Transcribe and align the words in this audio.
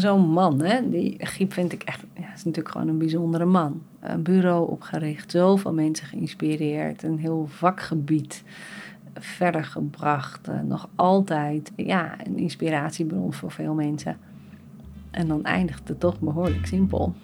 zo'n 0.00 0.30
man, 0.30 0.60
hè, 0.60 0.90
die 0.90 1.16
Giep 1.18 1.52
vind 1.52 1.72
ik 1.72 1.82
echt, 1.82 2.04
ja, 2.14 2.32
is 2.34 2.44
natuurlijk 2.44 2.74
gewoon 2.74 2.88
een 2.88 2.98
bijzondere 2.98 3.44
man. 3.44 3.82
Een 4.00 4.22
bureau 4.22 4.70
opgericht, 4.70 5.30
zoveel 5.30 5.72
mensen 5.72 6.06
geïnspireerd, 6.06 7.02
een 7.02 7.18
heel 7.18 7.46
vakgebied 7.48 8.42
verder 9.14 9.64
gebracht. 9.64 10.48
Uh, 10.48 10.60
nog 10.60 10.88
altijd 10.94 11.72
ja, 11.76 12.16
een 12.26 12.38
inspiratiebron 12.38 13.32
voor 13.32 13.50
veel 13.50 13.74
mensen. 13.74 14.16
En 15.10 15.28
dan 15.28 15.44
eindigt 15.44 15.88
het 15.88 16.00
toch 16.00 16.20
behoorlijk 16.20 16.66
simpel. 16.66 17.14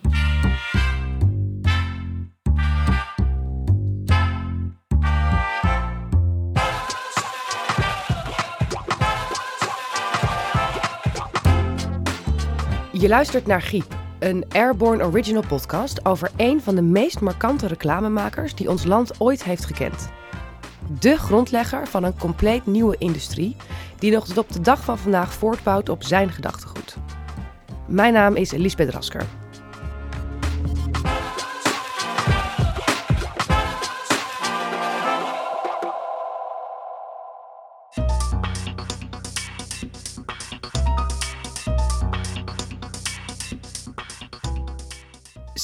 Je 13.04 13.10
luistert 13.10 13.46
naar 13.46 13.62
Giep, 13.62 13.96
een 14.18 14.44
Airborne 14.52 15.04
Original 15.04 15.44
podcast 15.48 16.04
over 16.04 16.30
een 16.36 16.60
van 16.60 16.74
de 16.74 16.82
meest 16.82 17.20
markante 17.20 17.66
reclamemakers 17.66 18.54
die 18.54 18.68
ons 18.68 18.84
land 18.84 19.20
ooit 19.20 19.44
heeft 19.44 19.64
gekend. 19.64 20.08
De 21.00 21.16
grondlegger 21.16 21.88
van 21.88 22.04
een 22.04 22.18
compleet 22.18 22.66
nieuwe 22.66 22.96
industrie 22.98 23.56
die 23.98 24.12
nog 24.12 24.26
tot 24.26 24.38
op 24.38 24.52
de 24.52 24.60
dag 24.60 24.84
van 24.84 24.98
vandaag 24.98 25.32
voortbouwt 25.32 25.88
op 25.88 26.02
zijn 26.02 26.30
gedachtegoed. 26.30 26.96
Mijn 27.86 28.12
naam 28.12 28.36
is 28.36 28.50
Lisbeth 28.50 28.90
Rasker. 28.90 29.26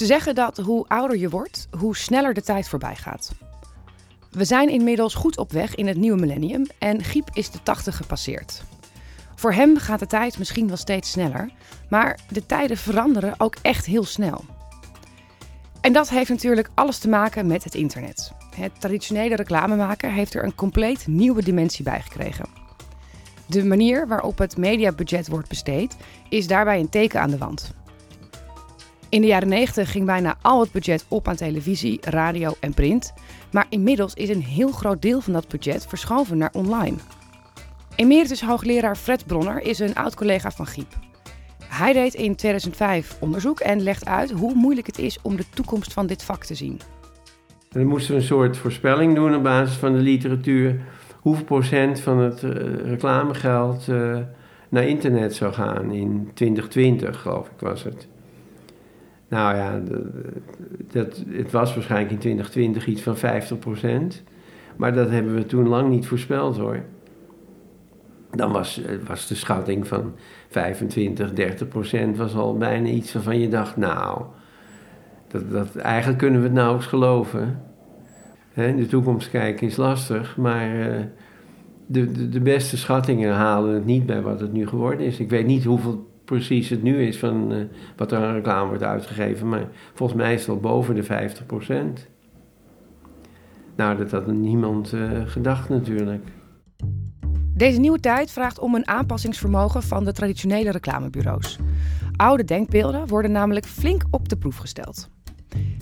Ze 0.00 0.06
zeggen 0.06 0.34
dat 0.34 0.56
hoe 0.56 0.84
ouder 0.88 1.18
je 1.18 1.28
wordt, 1.28 1.68
hoe 1.78 1.96
sneller 1.96 2.34
de 2.34 2.42
tijd 2.42 2.68
voorbij 2.68 2.96
gaat. 2.96 3.32
We 4.30 4.44
zijn 4.44 4.68
inmiddels 4.68 5.14
goed 5.14 5.38
op 5.38 5.52
weg 5.52 5.74
in 5.74 5.86
het 5.86 5.96
nieuwe 5.96 6.20
millennium 6.20 6.66
en 6.78 7.04
Giep 7.04 7.28
is 7.32 7.50
de 7.50 7.62
80 7.62 7.96
gepasseerd. 7.96 8.62
Voor 9.34 9.52
hem 9.52 9.76
gaat 9.76 9.98
de 9.98 10.06
tijd 10.06 10.38
misschien 10.38 10.68
wel 10.68 10.76
steeds 10.76 11.10
sneller, 11.10 11.50
maar 11.90 12.18
de 12.28 12.46
tijden 12.46 12.76
veranderen 12.76 13.34
ook 13.38 13.56
echt 13.62 13.86
heel 13.86 14.04
snel. 14.04 14.44
En 15.80 15.92
dat 15.92 16.08
heeft 16.08 16.30
natuurlijk 16.30 16.70
alles 16.74 16.98
te 16.98 17.08
maken 17.08 17.46
met 17.46 17.64
het 17.64 17.74
internet. 17.74 18.32
Het 18.54 18.80
traditionele 18.80 19.36
reclame 19.36 19.76
maken 19.76 20.12
heeft 20.12 20.34
er 20.34 20.44
een 20.44 20.54
compleet 20.54 21.06
nieuwe 21.06 21.42
dimensie 21.42 21.84
bij 21.84 22.00
gekregen. 22.00 22.46
De 23.46 23.64
manier 23.64 24.08
waarop 24.08 24.38
het 24.38 24.56
mediabudget 24.56 25.28
wordt 25.28 25.48
besteed 25.48 25.96
is 26.28 26.46
daarbij 26.46 26.80
een 26.80 26.88
teken 26.88 27.20
aan 27.20 27.30
de 27.30 27.38
wand. 27.38 27.74
In 29.10 29.20
de 29.20 29.26
jaren 29.26 29.48
90 29.48 29.90
ging 29.90 30.06
bijna 30.06 30.36
al 30.42 30.60
het 30.60 30.72
budget 30.72 31.04
op 31.08 31.28
aan 31.28 31.36
televisie, 31.36 31.98
radio 32.00 32.54
en 32.60 32.74
print. 32.74 33.12
Maar 33.52 33.66
inmiddels 33.68 34.14
is 34.14 34.28
een 34.28 34.42
heel 34.42 34.70
groot 34.70 35.02
deel 35.02 35.20
van 35.20 35.32
dat 35.32 35.48
budget 35.48 35.86
verschoven 35.86 36.38
naar 36.38 36.50
online. 36.52 36.96
Emeritus 37.96 38.42
hoogleraar 38.42 38.96
Fred 38.96 39.26
Bronner 39.26 39.62
is 39.62 39.78
een 39.78 39.94
oud-collega 39.94 40.50
van 40.50 40.66
Giep. 40.66 40.98
Hij 41.64 41.92
deed 41.92 42.14
in 42.14 42.36
2005 42.36 43.16
onderzoek 43.20 43.60
en 43.60 43.82
legt 43.82 44.06
uit 44.06 44.30
hoe 44.30 44.54
moeilijk 44.54 44.86
het 44.86 44.98
is 44.98 45.18
om 45.22 45.36
de 45.36 45.44
toekomst 45.54 45.92
van 45.92 46.06
dit 46.06 46.22
vak 46.22 46.44
te 46.44 46.54
zien. 46.54 46.80
Dan 47.68 47.86
moesten 47.86 48.14
we 48.14 48.20
een 48.20 48.26
soort 48.26 48.56
voorspelling 48.56 49.14
doen 49.14 49.34
op 49.34 49.42
basis 49.42 49.76
van 49.76 49.92
de 49.92 49.98
literatuur. 49.98 50.80
Hoeveel 51.20 51.44
procent 51.44 52.00
van 52.00 52.18
het 52.18 52.42
uh, 52.42 52.50
reclamegeld 52.84 53.86
uh, 53.88 54.18
naar 54.68 54.84
internet 54.84 55.34
zou 55.34 55.52
gaan 55.52 55.92
in 55.92 56.30
2020, 56.34 57.20
geloof 57.20 57.46
ik 57.46 57.60
was 57.60 57.82
het. 57.82 58.08
Nou 59.30 59.56
ja, 59.56 59.80
dat, 60.92 61.24
het 61.28 61.50
was 61.50 61.74
waarschijnlijk 61.74 62.10
in 62.10 62.18
2020 62.18 62.86
iets 62.86 63.02
van 63.02 63.16
50%. 63.16 64.22
Maar 64.76 64.94
dat 64.94 65.10
hebben 65.10 65.34
we 65.34 65.46
toen 65.46 65.68
lang 65.68 65.88
niet 65.90 66.06
voorspeld 66.06 66.56
hoor. 66.56 66.82
Dan 68.30 68.52
was, 68.52 68.80
was 69.06 69.26
de 69.26 69.34
schatting 69.34 69.86
van 69.86 70.12
25, 70.48 71.32
30% 72.14 72.16
was 72.16 72.34
al 72.34 72.56
bijna 72.56 72.88
iets 72.88 73.12
waarvan 73.12 73.38
je 73.38 73.48
dacht, 73.48 73.76
nou, 73.76 74.22
dat, 75.28 75.50
dat, 75.50 75.76
eigenlijk 75.76 76.18
kunnen 76.18 76.40
we 76.40 76.46
het 76.46 76.54
nauwelijks 76.54 76.86
geloven. 76.86 77.62
in 78.54 78.76
de 78.76 78.86
toekomst 78.86 79.30
kijken 79.30 79.66
is 79.66 79.76
lastig, 79.76 80.36
maar 80.36 80.76
uh, 80.76 80.96
de, 81.86 82.12
de, 82.12 82.28
de, 82.28 82.40
beste 82.40 82.76
schattingen 82.76 83.34
halen 83.34 83.74
het 83.74 83.84
niet 83.84 84.06
bij 84.06 84.22
wat 84.22 84.40
het 84.40 84.52
nu 84.52 84.66
geworden 84.66 85.06
is. 85.06 85.18
Ik 85.18 85.30
weet 85.30 85.46
niet 85.46 85.64
hoeveel 85.64 86.09
precies 86.30 86.68
het 86.68 86.82
nu 86.82 87.06
is 87.06 87.18
van 87.18 87.52
uh, 87.52 87.64
wat 87.96 88.12
er 88.12 88.18
aan 88.18 88.34
reclame 88.34 88.68
wordt 88.68 88.82
uitgegeven. 88.82 89.48
Maar 89.48 89.68
volgens 89.94 90.18
mij 90.18 90.34
is 90.34 90.40
het 90.40 90.48
al 90.48 90.56
boven 90.56 90.94
de 90.94 91.04
50% 91.04 91.06
Nou, 93.76 93.96
dat 93.96 94.10
had 94.10 94.26
niemand 94.26 94.92
uh, 94.92 95.10
gedacht 95.26 95.68
natuurlijk. 95.68 96.24
Deze 97.54 97.80
nieuwe 97.80 98.00
tijd 98.00 98.30
vraagt 98.30 98.58
om 98.58 98.74
een 98.74 98.88
aanpassingsvermogen 98.88 99.82
van 99.82 100.04
de 100.04 100.12
traditionele 100.12 100.70
reclamebureaus. 100.70 101.58
Oude 102.16 102.44
denkbeelden 102.44 103.06
worden 103.06 103.32
namelijk 103.32 103.66
flink 103.66 104.02
op 104.10 104.28
de 104.28 104.36
proef 104.36 104.56
gesteld. 104.56 105.08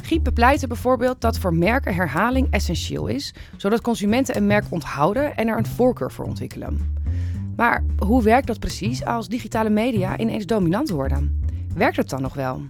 Giep 0.03 0.25
bepleitte 0.25 0.67
bijvoorbeeld 0.67 1.21
dat 1.21 1.39
voor 1.39 1.55
merken 1.55 1.95
herhaling 1.95 2.47
essentieel 2.51 3.07
is, 3.07 3.35
zodat 3.57 3.81
consumenten 3.81 4.37
een 4.37 4.47
merk 4.47 4.65
onthouden 4.69 5.37
en 5.37 5.49
er 5.49 5.59
een 5.59 5.67
voorkeur 5.67 6.13
voor 6.13 6.25
ontwikkelen. 6.25 6.97
Maar 7.59 7.85
hoe 7.99 8.23
werkt 8.23 8.47
dat 8.47 8.59
precies 8.59 9.05
als 9.05 9.29
digitale 9.29 9.71
media 9.71 10.19
ineens 10.19 10.47
dominant 10.47 10.91
worden? 10.91 11.41
Werkt 11.75 11.97
het 11.97 12.09
dan 12.09 12.23
nog 12.23 12.35
wel? 12.35 12.63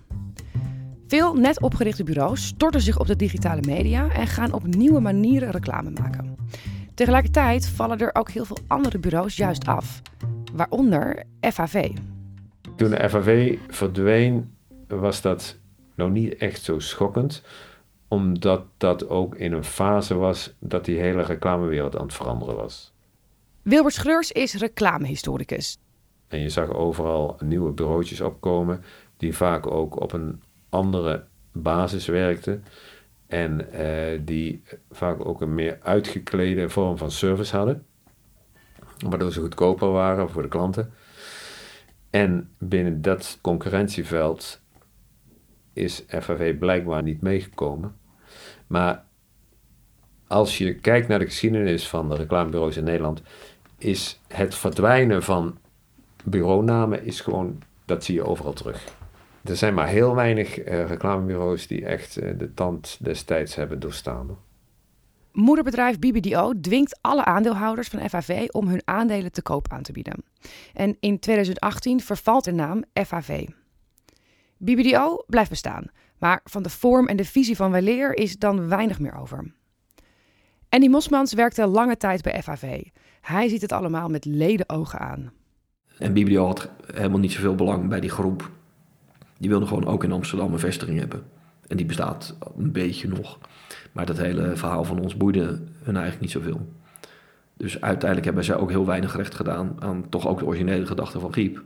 Veel 1.06 1.34
net 1.34 1.60
opgerichte 1.60 2.04
bureaus 2.04 2.46
storten 2.46 2.80
zich 2.80 2.98
op 2.98 3.06
de 3.06 3.16
digitale 3.16 3.60
media 3.66 4.10
en 4.10 4.26
gaan 4.26 4.52
op 4.52 4.66
nieuwe 4.66 5.00
manieren 5.00 5.50
reclame 5.50 5.90
maken. 5.90 6.36
Tegelijkertijd 6.94 7.68
vallen 7.68 7.98
er 7.98 8.10
ook 8.12 8.30
heel 8.30 8.44
veel 8.44 8.58
andere 8.66 8.98
bureaus 8.98 9.36
juist 9.36 9.66
af, 9.66 10.02
waaronder 10.52 11.22
FAV. 11.40 11.90
Toen 12.76 12.90
de 12.90 13.08
FAV 13.08 13.58
verdween, 13.68 14.54
was 14.86 15.20
dat 15.20 15.56
nog 15.94 16.10
niet 16.10 16.36
echt 16.36 16.62
zo 16.62 16.78
schokkend, 16.78 17.42
omdat 18.08 18.64
dat 18.76 19.08
ook 19.08 19.34
in 19.34 19.52
een 19.52 19.64
fase 19.64 20.14
was 20.14 20.54
dat 20.58 20.84
die 20.84 20.98
hele 20.98 21.22
reclamewereld 21.22 21.96
aan 21.96 22.06
het 22.06 22.14
veranderen 22.14 22.56
was. 22.56 22.96
Wilbert 23.68 23.94
Schreurs 23.94 24.32
is 24.32 24.54
reclamehistoricus. 24.54 25.78
En 26.28 26.40
je 26.40 26.48
zag 26.48 26.72
overal 26.72 27.36
nieuwe 27.44 27.72
bureautjes 27.72 28.20
opkomen, 28.20 28.84
die 29.16 29.36
vaak 29.36 29.66
ook 29.66 30.00
op 30.00 30.12
een 30.12 30.42
andere 30.68 31.24
basis 31.52 32.06
werkten. 32.06 32.64
En 33.26 33.72
eh, 33.72 34.20
die 34.24 34.62
vaak 34.90 35.26
ook 35.26 35.40
een 35.40 35.54
meer 35.54 35.78
uitgeklede 35.82 36.68
vorm 36.68 36.98
van 36.98 37.10
service 37.10 37.56
hadden. 37.56 37.86
Waardoor 39.08 39.32
ze 39.32 39.40
goedkoper 39.40 39.90
waren 39.90 40.30
voor 40.30 40.42
de 40.42 40.48
klanten. 40.48 40.92
En 42.10 42.50
binnen 42.58 43.02
dat 43.02 43.38
concurrentieveld 43.40 44.60
is 45.72 46.04
FAV 46.08 46.58
blijkbaar 46.58 47.02
niet 47.02 47.22
meegekomen. 47.22 47.96
Maar 48.66 49.04
als 50.26 50.58
je 50.58 50.74
kijkt 50.74 51.08
naar 51.08 51.18
de 51.18 51.24
geschiedenis 51.24 51.88
van 51.88 52.08
de 52.08 52.16
reclamebureaus 52.16 52.76
in 52.76 52.84
Nederland, 52.84 53.22
is 53.78 54.20
het 54.26 54.54
verdwijnen 54.54 55.22
van 55.22 55.58
bureaunamen 56.24 57.04
is 57.04 57.20
gewoon, 57.20 57.62
dat 57.84 58.04
zie 58.04 58.14
je 58.14 58.26
overal 58.26 58.52
terug. 58.52 58.96
Er 59.44 59.56
zijn 59.56 59.74
maar 59.74 59.88
heel 59.88 60.14
weinig 60.14 60.58
uh, 60.58 60.86
reclamebureaus 60.86 61.66
die 61.66 61.86
echt 61.86 62.22
uh, 62.22 62.38
de 62.38 62.54
tand 62.54 62.98
destijds 63.00 63.54
hebben 63.54 63.80
doorstaan. 63.80 64.38
Moederbedrijf 65.32 65.98
BBDO 65.98 66.52
dwingt 66.60 66.98
alle 67.00 67.24
aandeelhouders 67.24 67.88
van 67.88 68.08
FAV 68.08 68.46
om 68.50 68.68
hun 68.68 68.82
aandelen 68.84 69.32
te 69.32 69.42
koop 69.42 69.72
aan 69.72 69.82
te 69.82 69.92
bieden. 69.92 70.24
En 70.74 70.96
in 71.00 71.18
2018 71.18 72.00
vervalt 72.00 72.44
de 72.44 72.52
naam 72.52 72.84
FAV. 72.92 73.46
BBDO 74.56 75.24
blijft 75.26 75.50
bestaan, 75.50 75.90
maar 76.18 76.40
van 76.44 76.62
de 76.62 76.70
vorm 76.70 77.06
en 77.06 77.16
de 77.16 77.24
visie 77.24 77.56
van 77.56 77.70
Weleer 77.70 78.16
is 78.16 78.38
dan 78.38 78.68
weinig 78.68 78.98
meer 78.98 79.14
over. 79.14 79.52
Andy 80.68 80.88
Mosmans 80.88 81.32
werkte 81.32 81.66
lange 81.66 81.96
tijd 81.96 82.22
bij 82.22 82.42
FAV. 82.42 82.82
Hij 83.28 83.48
ziet 83.48 83.62
het 83.62 83.72
allemaal 83.72 84.08
met 84.08 84.24
leden 84.24 84.68
ogen 84.68 84.98
aan. 84.98 85.32
En 85.98 86.12
BBDO 86.12 86.46
had 86.46 86.70
helemaal 86.94 87.18
niet 87.18 87.32
zoveel 87.32 87.54
belang 87.54 87.88
bij 87.88 88.00
die 88.00 88.10
groep. 88.10 88.50
Die 89.38 89.48
wilde 89.48 89.66
gewoon 89.66 89.86
ook 89.86 90.04
in 90.04 90.12
Amsterdam 90.12 90.52
een 90.52 90.58
vestiging 90.58 90.98
hebben. 90.98 91.22
En 91.66 91.76
die 91.76 91.86
bestaat 91.86 92.36
een 92.56 92.72
beetje 92.72 93.08
nog. 93.08 93.38
Maar 93.92 94.06
dat 94.06 94.16
hele 94.16 94.56
verhaal 94.56 94.84
van 94.84 95.00
ons 95.00 95.16
boeide 95.16 95.60
hun 95.82 95.96
eigenlijk 95.96 96.20
niet 96.20 96.30
zoveel. 96.30 96.72
Dus 97.56 97.80
uiteindelijk 97.80 98.24
hebben 98.24 98.44
zij 98.44 98.56
ook 98.56 98.70
heel 98.70 98.86
weinig 98.86 99.16
recht 99.16 99.34
gedaan 99.34 99.76
aan 99.78 100.08
toch 100.08 100.26
ook 100.28 100.38
de 100.38 100.46
originele 100.46 100.86
gedachte 100.86 101.20
van 101.20 101.32
Giep. 101.32 101.62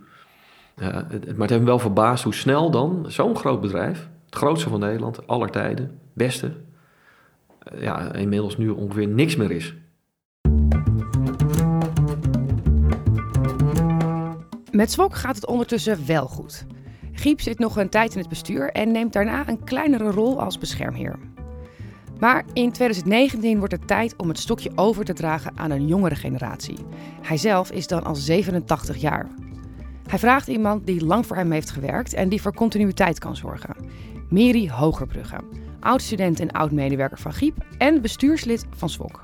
Het, 0.75 1.11
maar 1.11 1.41
het 1.41 1.51
heeft 1.51 1.61
me 1.61 1.67
wel 1.67 1.79
verbaasd 1.79 2.25
hoe 2.25 2.35
snel 2.35 2.71
dan 2.71 3.05
zo'n 3.09 3.37
groot 3.37 3.61
bedrijf, 3.61 4.09
het 4.25 4.35
grootste 4.35 4.69
van 4.69 4.81
Nederland, 4.81 5.27
aller 5.27 5.51
tijden, 5.51 5.99
beste, 6.13 6.53
ja, 7.79 8.13
inmiddels 8.13 8.57
nu 8.57 8.69
ongeveer 8.69 9.09
niks 9.09 9.37
meer 9.37 9.51
is. 9.51 9.75
Met 14.73 14.93
Zwok 14.93 15.15
gaat 15.15 15.35
het 15.35 15.47
ondertussen 15.47 16.07
wel 16.07 16.27
goed. 16.27 16.67
Giep 17.13 17.41
zit 17.41 17.59
nog 17.59 17.77
een 17.77 17.89
tijd 17.89 18.13
in 18.13 18.19
het 18.19 18.29
bestuur 18.29 18.71
en 18.71 18.93
neemt 18.93 19.13
daarna 19.13 19.49
een 19.49 19.65
kleinere 19.65 20.11
rol 20.11 20.41
als 20.41 20.59
beschermheer. 20.59 21.19
Maar 22.19 22.45
in 22.53 22.73
2019 22.73 23.59
wordt 23.59 23.73
het 23.73 23.87
tijd 23.87 24.17
om 24.17 24.29
het 24.29 24.39
stokje 24.39 24.73
over 24.75 25.05
te 25.05 25.13
dragen 25.13 25.53
aan 25.59 25.71
een 25.71 25.87
jongere 25.87 26.15
generatie. 26.15 26.79
Hij 27.23 27.37
zelf 27.37 27.71
is 27.71 27.87
dan 27.87 28.05
al 28.05 28.15
87 28.15 28.97
jaar. 28.97 29.29
Hij 30.07 30.19
vraagt 30.19 30.49
iemand 30.49 30.87
die 30.87 31.05
lang 31.05 31.27
voor 31.27 31.37
hem 31.37 31.51
heeft 31.51 31.71
gewerkt 31.71 32.15
en 32.15 32.29
die 32.29 32.43
voor 32.43 32.55
continuïteit 32.55 33.19
kan 33.19 33.37
zorgen. 33.37 33.77
Mary 34.29 34.69
Hogerbrugge, 34.69 35.41
oud-student 35.81 36.41
en 36.41 36.51
oud-medewerker 36.51 37.19
van 37.19 37.33
Giep 37.33 37.65
en 37.79 38.03
bestuurslid 38.03 38.67
van 38.77 38.89
SWOK. 38.89 39.23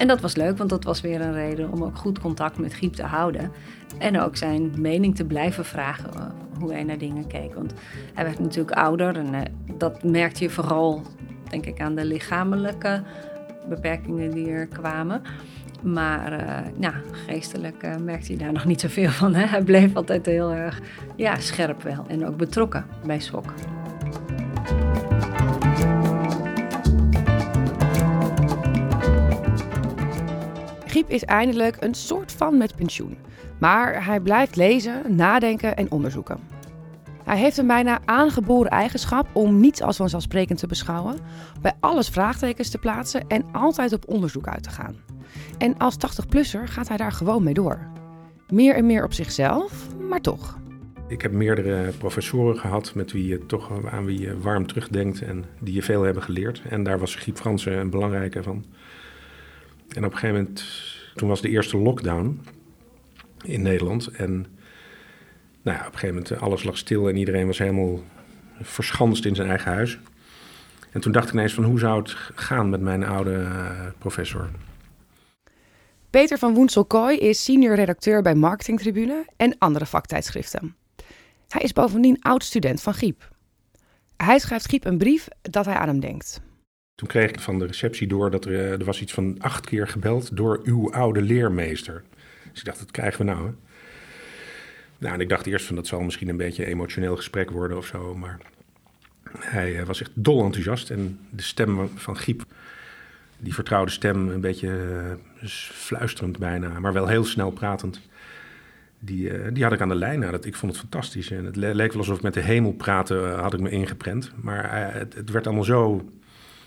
En 0.00 0.06
dat 0.06 0.20
was 0.20 0.36
leuk, 0.36 0.58
want 0.58 0.70
dat 0.70 0.84
was 0.84 1.00
weer 1.00 1.20
een 1.20 1.32
reden 1.32 1.72
om 1.72 1.84
ook 1.84 1.96
goed 1.96 2.18
contact 2.18 2.58
met 2.58 2.74
Giep 2.74 2.92
te 2.92 3.02
houden. 3.02 3.52
En 3.98 4.20
ook 4.20 4.36
zijn 4.36 4.72
mening 4.76 5.16
te 5.16 5.24
blijven 5.24 5.64
vragen 5.64 6.10
uh, 6.16 6.24
hoe 6.58 6.72
hij 6.72 6.84
naar 6.84 6.98
dingen 6.98 7.26
keek. 7.26 7.54
Want 7.54 7.72
hij 8.14 8.24
werd 8.24 8.38
natuurlijk 8.38 8.76
ouder 8.76 9.16
en 9.16 9.34
uh, 9.34 9.40
dat 9.76 10.02
merkte 10.02 10.42
je 10.42 10.50
vooral, 10.50 11.02
denk 11.48 11.66
ik, 11.66 11.80
aan 11.80 11.94
de 11.94 12.04
lichamelijke 12.04 13.02
beperkingen 13.68 14.30
die 14.30 14.48
er 14.48 14.66
kwamen. 14.66 15.22
Maar 15.82 16.32
ja, 16.78 16.92
geestelijk 17.26 17.98
merkte 18.00 18.32
hij 18.32 18.36
daar 18.36 18.52
nog 18.52 18.64
niet 18.64 18.80
zoveel 18.80 19.10
van. 19.10 19.34
Hè? 19.34 19.46
Hij 19.46 19.62
bleef 19.62 19.96
altijd 19.96 20.26
heel 20.26 20.52
erg 20.52 20.80
ja, 21.16 21.36
scherp 21.38 21.82
wel 21.82 22.04
en 22.08 22.26
ook 22.26 22.36
betrokken 22.36 22.86
bij 23.04 23.20
SWOK. 23.20 23.52
Is 31.08 31.24
eindelijk 31.24 31.76
een 31.80 31.94
soort 31.94 32.32
van 32.32 32.56
met 32.56 32.76
pensioen. 32.76 33.18
Maar 33.58 34.04
hij 34.04 34.20
blijft 34.20 34.56
lezen, 34.56 35.16
nadenken 35.16 35.76
en 35.76 35.90
onderzoeken. 35.90 36.38
Hij 37.24 37.38
heeft 37.38 37.56
een 37.56 37.66
bijna 37.66 37.98
aangeboren 38.04 38.70
eigenschap 38.70 39.26
om 39.32 39.60
niets 39.60 39.82
als 39.82 39.96
vanzelfsprekend 39.96 40.58
te 40.58 40.66
beschouwen, 40.66 41.16
bij 41.60 41.72
alles 41.80 42.08
vraagtekens 42.08 42.70
te 42.70 42.78
plaatsen 42.78 43.28
en 43.28 43.44
altijd 43.52 43.92
op 43.92 44.08
onderzoek 44.08 44.48
uit 44.48 44.62
te 44.62 44.70
gaan. 44.70 44.96
En 45.58 45.78
als 45.78 45.96
80-plusser 45.96 46.64
gaat 46.64 46.88
hij 46.88 46.96
daar 46.96 47.12
gewoon 47.12 47.42
mee 47.42 47.54
door. 47.54 47.78
Meer 48.48 48.74
en 48.74 48.86
meer 48.86 49.04
op 49.04 49.12
zichzelf, 49.12 49.86
maar 50.08 50.20
toch. 50.20 50.58
Ik 51.08 51.22
heb 51.22 51.32
meerdere 51.32 51.92
professoren 51.98 52.58
gehad 52.58 52.94
met 52.94 53.12
wie 53.12 53.26
je 53.26 53.46
toch 53.46 53.86
aan 53.90 54.04
wie 54.04 54.20
je 54.20 54.38
warm 54.38 54.66
terugdenkt 54.66 55.22
en 55.22 55.44
die 55.60 55.74
je 55.74 55.82
veel 55.82 56.02
hebben 56.02 56.22
geleerd. 56.22 56.62
En 56.68 56.82
daar 56.82 56.98
was 56.98 57.14
Giep 57.14 57.36
Fransen 57.36 57.78
een 57.78 57.90
belangrijke 57.90 58.42
van. 58.42 58.64
En 59.94 60.04
op 60.04 60.12
een 60.12 60.18
gegeven 60.18 60.36
moment, 60.36 60.64
toen 61.14 61.28
was 61.28 61.40
de 61.40 61.48
eerste 61.48 61.76
lockdown 61.76 62.40
in 63.44 63.62
Nederland. 63.62 64.06
En 64.06 64.46
nou 65.62 65.76
ja, 65.76 65.86
op 65.86 65.92
een 65.92 65.98
gegeven 65.98 66.22
moment, 66.22 66.40
alles 66.40 66.62
lag 66.62 66.78
stil 66.78 67.08
en 67.08 67.16
iedereen 67.16 67.46
was 67.46 67.58
helemaal 67.58 68.02
verschanst 68.60 69.24
in 69.24 69.34
zijn 69.34 69.48
eigen 69.48 69.72
huis. 69.72 69.98
En 70.90 71.00
toen 71.00 71.12
dacht 71.12 71.26
ik 71.28 71.32
ineens 71.32 71.54
van, 71.54 71.64
hoe 71.64 71.78
zou 71.78 72.02
het 72.02 72.14
gaan 72.34 72.70
met 72.70 72.80
mijn 72.80 73.04
oude 73.04 73.30
uh, 73.30 73.70
professor? 73.98 74.50
Peter 76.10 76.38
van 76.38 76.54
Woensel-Kooi 76.54 77.18
is 77.18 77.44
senior 77.44 77.74
redacteur 77.74 78.22
bij 78.22 78.34
Marketingtribune 78.34 79.26
en 79.36 79.58
andere 79.58 79.86
vaktijdschriften. 79.86 80.76
Hij 81.48 81.62
is 81.62 81.72
bovendien 81.72 82.22
oud-student 82.22 82.82
van 82.82 82.94
Giep. 82.94 83.28
Hij 84.16 84.38
schrijft 84.38 84.68
Giep 84.68 84.84
een 84.84 84.98
brief 84.98 85.28
dat 85.42 85.64
hij 85.64 85.74
aan 85.74 85.88
hem 85.88 86.00
denkt. 86.00 86.40
Toen 87.00 87.08
kreeg 87.08 87.30
ik 87.30 87.40
van 87.40 87.58
de 87.58 87.66
receptie 87.66 88.06
door 88.06 88.30
dat 88.30 88.44
er, 88.44 88.52
eh, 88.52 88.70
er 88.70 88.84
was 88.84 89.00
iets 89.00 89.12
van 89.12 89.36
acht 89.38 89.66
keer 89.66 89.88
gebeld 89.88 90.36
door 90.36 90.60
uw 90.64 90.92
oude 90.92 91.22
leermeester. 91.22 92.02
Dus 92.50 92.58
ik 92.58 92.64
dacht, 92.64 92.78
dat 92.78 92.90
krijgen 92.90 93.18
we 93.18 93.32
nou. 93.32 93.46
Hè? 93.46 93.52
Nou, 94.98 95.14
en 95.14 95.20
ik 95.20 95.28
dacht 95.28 95.46
eerst 95.46 95.66
van 95.66 95.76
dat 95.76 95.86
zal 95.86 96.00
misschien 96.00 96.28
een 96.28 96.36
beetje 96.36 96.66
emotioneel 96.66 97.16
gesprek 97.16 97.50
worden 97.50 97.76
of 97.76 97.86
zo. 97.86 98.14
Maar 98.14 98.40
hij 99.38 99.78
eh, 99.78 99.86
was 99.86 100.00
echt 100.00 100.10
dol 100.14 100.44
enthousiast. 100.44 100.90
En 100.90 101.18
de 101.30 101.42
stem 101.42 101.90
van 101.94 102.16
Giep, 102.16 102.44
die 103.38 103.54
vertrouwde 103.54 103.90
stem, 103.90 104.28
een 104.28 104.40
beetje 104.40 105.18
uh, 105.42 105.48
fluisterend 105.70 106.38
bijna, 106.38 106.80
maar 106.80 106.92
wel 106.92 107.06
heel 107.06 107.24
snel 107.24 107.50
pratend. 107.50 108.00
Die, 108.98 109.52
die 109.52 109.62
had 109.62 109.72
ik 109.72 109.80
aan 109.80 109.88
de 109.88 109.94
lijn. 109.94 110.18
Nou, 110.18 110.32
dat, 110.32 110.44
ik 110.44 110.56
vond 110.56 110.72
het 110.72 110.80
fantastisch. 110.80 111.30
En 111.30 111.44
het 111.44 111.56
leek 111.56 111.92
wel 111.92 111.98
alsof 111.98 112.16
ik 112.16 112.22
met 112.22 112.34
de 112.34 112.40
hemel 112.40 112.72
praten 112.72 113.38
had 113.38 113.54
ik 113.54 113.60
me 113.60 113.70
ingeprent. 113.70 114.32
Maar 114.42 114.94
het, 114.94 115.14
het 115.14 115.30
werd 115.30 115.46
allemaal 115.46 115.64
zo 115.64 116.10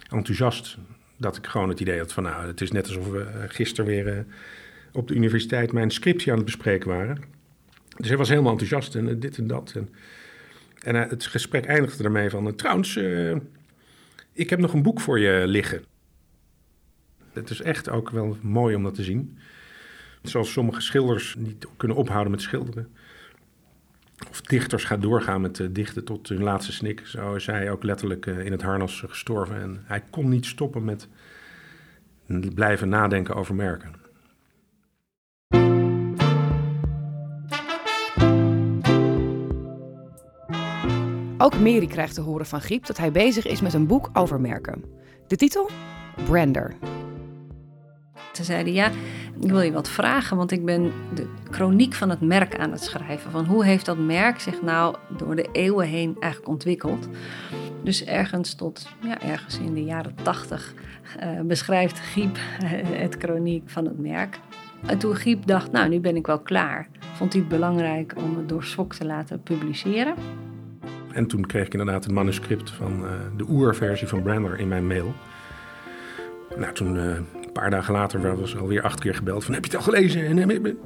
enthousiast 0.09 0.77
dat 1.17 1.37
ik 1.37 1.47
gewoon 1.47 1.69
het 1.69 1.79
idee 1.79 1.99
had 1.99 2.13
van... 2.13 2.23
nou, 2.23 2.47
het 2.47 2.61
is 2.61 2.71
net 2.71 2.87
alsof 2.87 3.09
we 3.09 3.45
gisteren 3.47 3.85
weer 3.85 4.25
op 4.91 5.07
de 5.07 5.13
universiteit 5.13 5.71
mijn 5.71 5.91
scriptie 5.91 6.31
aan 6.31 6.37
het 6.37 6.45
bespreken 6.45 6.89
waren. 6.89 7.21
Dus 7.97 8.07
hij 8.07 8.17
was 8.17 8.29
helemaal 8.29 8.51
enthousiast 8.51 8.95
en 8.95 9.19
dit 9.19 9.37
en 9.37 9.47
dat. 9.47 9.73
En, 9.75 9.89
en 10.79 11.09
het 11.09 11.25
gesprek 11.25 11.65
eindigde 11.65 12.03
ermee 12.03 12.29
van... 12.29 12.55
trouwens, 12.55 12.99
ik 14.33 14.49
heb 14.49 14.59
nog 14.59 14.73
een 14.73 14.83
boek 14.83 15.01
voor 15.01 15.19
je 15.19 15.47
liggen. 15.47 15.83
Het 17.33 17.49
is 17.49 17.61
echt 17.61 17.89
ook 17.89 18.09
wel 18.09 18.37
mooi 18.41 18.75
om 18.75 18.83
dat 18.83 18.95
te 18.95 19.03
zien. 19.03 19.37
Zoals 20.21 20.51
sommige 20.51 20.81
schilders 20.81 21.35
niet 21.37 21.67
kunnen 21.77 21.97
ophouden 21.97 22.31
met 22.31 22.41
schilderen. 22.41 22.95
Of 24.29 24.41
dichters 24.41 24.83
gaan 24.83 24.99
doorgaan 24.99 25.41
met 25.41 25.59
uh, 25.59 25.67
dichten 25.71 26.03
tot 26.03 26.29
hun 26.29 26.43
laatste 26.43 26.71
snik. 26.71 27.01
Zo 27.05 27.33
is 27.33 27.45
hij 27.45 27.71
ook 27.71 27.83
letterlijk 27.83 28.25
uh, 28.25 28.45
in 28.45 28.51
het 28.51 28.61
harnas 28.61 29.03
gestorven. 29.07 29.61
En 29.61 29.83
hij 29.85 30.03
kon 30.09 30.29
niet 30.29 30.45
stoppen 30.45 30.83
met 30.83 31.07
blijven 32.55 32.89
nadenken 32.89 33.35
over 33.35 33.55
merken. 33.55 34.01
Ook 41.37 41.59
Mary 41.59 41.87
krijgt 41.87 42.13
te 42.13 42.21
horen 42.21 42.45
van 42.45 42.61
Giep 42.61 42.85
dat 42.85 42.97
hij 42.97 43.11
bezig 43.11 43.45
is 43.45 43.61
met 43.61 43.73
een 43.73 43.87
boek 43.87 44.09
over 44.13 44.41
merken. 44.41 44.83
De 45.27 45.35
titel? 45.35 45.69
Brander. 46.25 46.73
Ze 48.33 48.43
zeiden, 48.43 48.73
ja, 48.73 48.91
ik 49.39 49.49
wil 49.49 49.61
je 49.61 49.71
wat 49.71 49.89
vragen, 49.89 50.37
want 50.37 50.51
ik 50.51 50.65
ben 50.65 50.91
de 51.13 51.27
chroniek 51.49 51.93
van 51.93 52.09
het 52.09 52.21
merk 52.21 52.57
aan 52.57 52.71
het 52.71 52.83
schrijven. 52.83 53.31
Van 53.31 53.45
hoe 53.45 53.65
heeft 53.65 53.85
dat 53.85 53.97
merk 53.97 54.39
zich 54.39 54.61
nou 54.61 54.95
door 55.17 55.35
de 55.35 55.49
eeuwen 55.51 55.87
heen 55.87 56.15
eigenlijk 56.19 56.51
ontwikkeld? 56.51 57.07
Dus 57.83 58.05
ergens 58.05 58.53
tot, 58.53 58.87
ja, 58.99 59.21
ergens 59.21 59.59
in 59.59 59.73
de 59.73 59.83
jaren 59.83 60.15
tachtig 60.21 60.73
uh, 61.23 61.41
beschrijft 61.41 61.99
Giep 61.99 62.37
het 63.03 63.15
chroniek 63.19 63.69
van 63.69 63.85
het 63.85 63.99
merk. 63.99 64.39
En 64.85 64.97
toen 64.97 65.15
Giep 65.15 65.45
dacht, 65.45 65.71
nou, 65.71 65.89
nu 65.89 65.99
ben 65.99 66.15
ik 66.15 66.27
wel 66.27 66.39
klaar, 66.39 66.87
vond 67.13 67.33
hij 67.33 67.41
het 67.41 67.51
belangrijk 67.51 68.13
om 68.17 68.37
het 68.37 68.49
door 68.49 68.63
Swok 68.63 68.93
te 68.93 69.05
laten 69.05 69.41
publiceren. 69.41 70.13
En 71.11 71.27
toen 71.27 71.45
kreeg 71.45 71.65
ik 71.65 71.71
inderdaad 71.71 72.03
het 72.03 72.13
manuscript 72.13 72.71
van 72.71 73.03
uh, 73.03 73.11
de 73.37 73.45
oerversie 73.49 74.07
van 74.07 74.21
Brander 74.21 74.59
in 74.59 74.67
mijn 74.67 74.87
mail. 74.87 75.13
Nou, 76.57 76.73
toen, 76.73 76.97
paar 77.53 77.69
dagen 77.69 77.93
later, 77.93 78.39
was 78.39 78.57
alweer 78.57 78.81
acht 78.81 78.99
keer 78.99 79.15
gebeld 79.15 79.43
van 79.43 79.53
heb 79.53 79.65
je 79.65 79.71
het 79.71 79.79
al 79.79 79.93
gelezen? 79.93 80.25
En, 80.25 80.77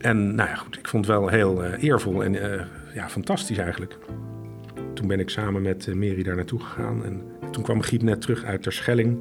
en 0.00 0.34
nou 0.34 0.48
ja, 0.48 0.54
goed, 0.54 0.78
ik 0.78 0.88
vond 0.88 1.06
het 1.06 1.16
wel 1.16 1.28
heel 1.28 1.64
uh, 1.64 1.82
eervol 1.82 2.24
en 2.24 2.32
ja, 2.94 3.08
fantastisch 3.08 3.58
eigenlijk. 3.58 3.98
Toen 4.94 5.06
ben 5.08 5.20
ik 5.20 5.30
samen 5.30 5.62
met 5.62 5.94
Mary 5.94 6.22
daar 6.22 6.36
naartoe 6.36 6.60
gegaan. 6.60 7.04
En 7.04 7.22
toen 7.50 7.62
kwam 7.62 7.80
Giet 7.80 8.02
net 8.02 8.20
terug 8.20 8.44
uit 8.44 8.62
Terschelling. 8.62 9.18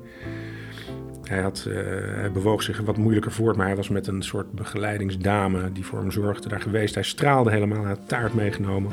Hij, 1.24 1.42
had, 1.42 1.68
hij 1.70 2.32
bewoog 2.32 2.64
zich 2.64 2.82
wat 2.82 2.98
moeilijker 2.98 3.32
voort, 3.32 3.56
maar 3.56 3.66
hij 3.66 3.76
was 3.76 3.90
met 3.90 4.08
een 4.08 4.22
soort 4.22 4.52
begeleidingsdame 4.52 5.72
die 5.72 5.86
voor 5.86 6.00
hem 6.00 6.12
zorgde 6.12 6.50
daar 6.50 6.62
geweest. 6.62 6.94
Hij 6.94 7.04
straalde 7.04 7.52
helemaal, 7.52 7.80
hij 7.80 7.90
had 7.90 8.08
taart 8.08 8.34
meegenomen. 8.34 8.92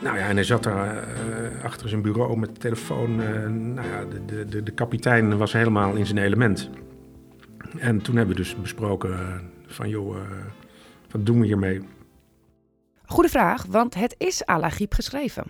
Nou 0.00 0.18
ja, 0.18 0.28
en 0.28 0.34
hij 0.34 0.44
zat 0.44 0.62
daar 0.62 0.94
uh, 0.94 1.64
achter 1.64 1.88
zijn 1.88 2.02
bureau 2.02 2.36
met 2.36 2.54
de 2.54 2.60
telefoon. 2.60 3.20
Uh, 3.20 3.48
nou 3.48 3.88
ja, 3.88 4.04
de, 4.26 4.44
de, 4.44 4.62
de 4.62 4.72
kapitein 4.72 5.36
was 5.36 5.52
helemaal 5.52 5.94
in 5.94 6.06
zijn 6.06 6.18
element. 6.18 6.70
En 7.78 8.02
toen 8.02 8.16
hebben 8.16 8.36
we 8.36 8.42
dus 8.42 8.56
besproken 8.60 9.10
uh, 9.10 9.34
van, 9.66 9.88
joh, 9.88 10.16
wat 11.10 11.26
doen 11.26 11.40
we 11.40 11.46
hiermee? 11.46 11.82
Goede 13.06 13.28
vraag, 13.28 13.66
want 13.66 13.94
het 13.94 14.14
is 14.18 14.48
à 14.48 14.58
la 14.58 14.70
Giep 14.70 14.94
geschreven. 14.94 15.44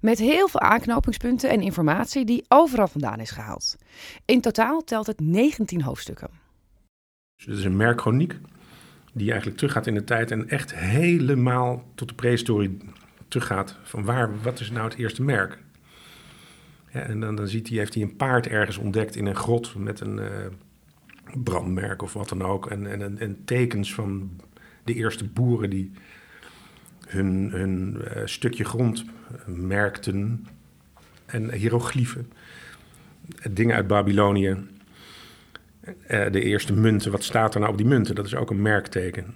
Met 0.00 0.18
heel 0.18 0.48
veel 0.48 0.60
aanknopingspunten 0.60 1.50
en 1.50 1.60
informatie 1.60 2.24
die 2.24 2.44
overal 2.48 2.88
vandaan 2.88 3.20
is 3.20 3.30
gehaald. 3.30 3.76
In 4.24 4.40
totaal 4.40 4.84
telt 4.84 5.06
het 5.06 5.20
19 5.20 5.82
hoofdstukken. 5.82 6.28
Dus 7.36 7.46
het 7.46 7.58
is 7.58 7.64
een 7.64 7.76
merkchroniek 7.76 8.38
die 9.12 9.28
eigenlijk 9.28 9.56
teruggaat 9.56 9.86
in 9.86 9.94
de 9.94 10.04
tijd 10.04 10.30
en 10.30 10.48
echt 10.48 10.74
helemaal 10.74 11.84
tot 11.94 12.08
de 12.08 12.14
prehistorie 12.14 12.78
teruggaat 13.34 13.76
van 13.82 14.04
waar, 14.04 14.42
wat 14.42 14.60
is 14.60 14.70
nou 14.70 14.84
het 14.84 14.98
eerste 14.98 15.22
merk? 15.22 15.58
Ja, 16.90 17.00
en 17.00 17.20
dan, 17.20 17.34
dan 17.34 17.48
ziet 17.48 17.68
hij, 17.68 17.78
heeft 17.78 17.94
hij 17.94 18.02
een 18.02 18.16
paard 18.16 18.46
ergens 18.46 18.76
ontdekt 18.76 19.16
in 19.16 19.26
een 19.26 19.36
grot 19.36 19.74
met 19.74 20.00
een 20.00 20.18
uh, 20.18 20.26
brandmerk 21.42 22.02
of 22.02 22.12
wat 22.12 22.28
dan 22.28 22.42
ook. 22.42 22.66
En, 22.66 23.00
en, 23.02 23.18
en, 23.18 23.44
tekens 23.44 23.94
van 23.94 24.40
de 24.84 24.94
eerste 24.94 25.28
boeren 25.28 25.70
die 25.70 25.90
hun, 27.06 27.50
hun 27.50 28.02
uh, 28.16 28.22
stukje 28.24 28.64
grond 28.64 29.04
merkten. 29.46 30.46
En 31.26 31.52
hieroglyphen. 31.52 32.32
Dingen 33.50 33.76
uit 33.76 33.86
Babylonië. 33.86 34.56
Uh, 35.86 36.30
de 36.30 36.42
eerste 36.42 36.72
munten, 36.72 37.10
wat 37.10 37.24
staat 37.24 37.54
er 37.54 37.60
nou 37.60 37.72
op 37.72 37.78
die 37.78 37.86
munten? 37.86 38.14
Dat 38.14 38.26
is 38.26 38.34
ook 38.34 38.50
een 38.50 38.62
merkteken. 38.62 39.34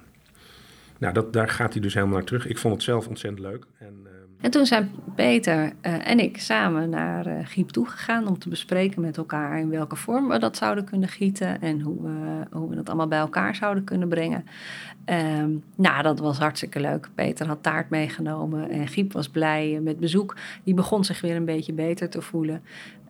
Nou, 0.98 1.14
dat, 1.14 1.32
daar 1.32 1.48
gaat 1.48 1.72
hij 1.72 1.82
dus 1.82 1.94
helemaal 1.94 2.16
naar 2.16 2.24
terug. 2.24 2.46
Ik 2.46 2.58
vond 2.58 2.74
het 2.74 2.82
zelf 2.82 3.08
ontzettend 3.08 3.42
leuk. 3.42 3.64
En, 3.78 3.94
uh... 4.04 4.10
en 4.40 4.50
toen 4.50 4.66
zijn 4.66 4.90
Peter 5.14 5.72
uh, 5.82 6.08
en 6.08 6.18
ik 6.18 6.40
samen 6.40 6.90
naar 6.90 7.26
uh, 7.26 7.38
Giep 7.42 7.68
toegegaan 7.68 8.26
om 8.26 8.38
te 8.38 8.48
bespreken 8.48 9.00
met 9.00 9.16
elkaar 9.16 9.58
in 9.58 9.70
welke 9.70 9.96
vorm 9.96 10.28
we 10.28 10.38
dat 10.38 10.56
zouden 10.56 10.84
kunnen 10.84 11.08
gieten 11.08 11.60
en 11.60 11.80
hoe 11.80 12.02
we, 12.02 12.56
hoe 12.56 12.68
we 12.68 12.74
dat 12.74 12.88
allemaal 12.88 13.08
bij 13.08 13.18
elkaar 13.18 13.54
zouden 13.54 13.84
kunnen 13.84 14.08
brengen. 14.08 14.44
Um, 15.40 15.62
nou, 15.76 16.02
dat 16.02 16.18
was 16.18 16.38
hartstikke 16.38 16.80
leuk. 16.80 17.08
Peter 17.14 17.46
had 17.46 17.62
taart 17.62 17.90
meegenomen 17.90 18.70
en 18.70 18.88
Giep 18.88 19.12
was 19.12 19.28
blij 19.28 19.80
met 19.82 19.98
bezoek. 20.00 20.36
Die 20.64 20.74
begon 20.74 21.04
zich 21.04 21.20
weer 21.20 21.36
een 21.36 21.44
beetje 21.44 21.72
beter 21.72 22.08
te 22.08 22.22
voelen. 22.22 22.62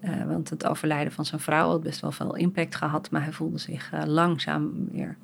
Uh, 0.04 0.25
want 0.26 0.50
het 0.50 0.66
overlijden 0.66 1.12
van 1.12 1.25
zijn 1.25 1.40
vrouw 1.40 1.68
had 1.68 1.83
best 1.83 2.00
wel 2.00 2.12
veel 2.12 2.37
impact 2.37 2.75
gehad, 2.75 3.11
maar 3.11 3.23
hij 3.23 3.33
voelde 3.33 3.59
zich 3.59 3.90
langzaam 4.07 4.88
weer 4.92 5.16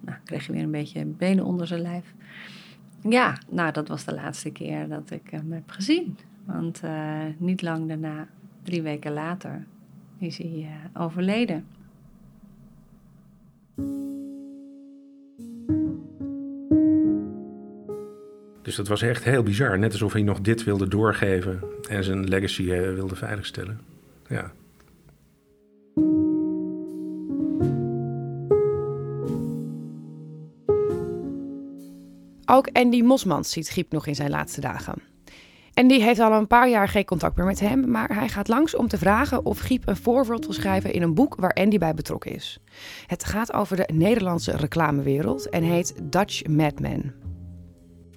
nou, 0.00 0.18
kreeg 0.24 0.46
je 0.46 0.52
weer 0.52 0.62
een 0.62 0.70
beetje 0.70 1.04
benen 1.04 1.44
onder 1.44 1.66
zijn 1.66 1.80
lijf. 1.80 2.14
Ja, 3.02 3.38
nou, 3.48 3.72
dat 3.72 3.88
was 3.88 4.04
de 4.04 4.14
laatste 4.14 4.50
keer 4.50 4.88
dat 4.88 5.10
ik 5.10 5.30
hem 5.30 5.52
heb 5.52 5.70
gezien. 5.70 6.18
Want 6.44 6.80
uh, 6.84 7.22
niet 7.36 7.62
lang 7.62 7.88
daarna, 7.88 8.28
drie 8.62 8.82
weken 8.82 9.12
later, 9.12 9.66
is 10.18 10.38
hij 10.38 10.68
uh, 10.94 11.02
overleden. 11.02 11.64
Dus 18.62 18.76
dat 18.76 18.88
was 18.88 19.02
echt 19.02 19.24
heel 19.24 19.42
bizar. 19.42 19.78
Net 19.78 19.92
alsof 19.92 20.12
hij 20.12 20.22
nog 20.22 20.40
dit 20.40 20.64
wilde 20.64 20.88
doorgeven 20.88 21.60
en 21.88 22.04
zijn 22.04 22.28
legacy 22.28 22.62
uh, 22.62 22.94
wilde 22.94 23.16
veiligstellen. 23.16 23.80
Ja. 24.28 24.52
Ook 32.58 32.68
Andy 32.72 33.02
Mosmans 33.02 33.50
ziet 33.50 33.70
Giep 33.70 33.92
nog 33.92 34.06
in 34.06 34.14
zijn 34.14 34.30
laatste 34.30 34.60
dagen. 34.60 34.94
Andy 35.74 36.00
heeft 36.00 36.20
al 36.20 36.32
een 36.32 36.46
paar 36.46 36.68
jaar 36.68 36.88
geen 36.88 37.04
contact 37.04 37.36
meer 37.36 37.46
met 37.46 37.60
hem, 37.60 37.90
maar 37.90 38.14
hij 38.14 38.28
gaat 38.28 38.48
langs 38.48 38.76
om 38.76 38.88
te 38.88 38.98
vragen 38.98 39.44
of 39.44 39.58
Giep 39.58 39.88
een 39.88 39.96
voorwoord 39.96 40.44
wil 40.44 40.54
schrijven 40.54 40.92
in 40.92 41.02
een 41.02 41.14
boek 41.14 41.34
waar 41.34 41.52
Andy 41.52 41.78
bij 41.78 41.94
betrokken 41.94 42.34
is. 42.34 42.58
Het 43.06 43.24
gaat 43.24 43.52
over 43.52 43.76
de 43.76 43.88
Nederlandse 43.92 44.56
reclamewereld 44.56 45.48
en 45.48 45.62
heet 45.62 45.94
Dutch 46.02 46.46
Madmen. 46.46 47.14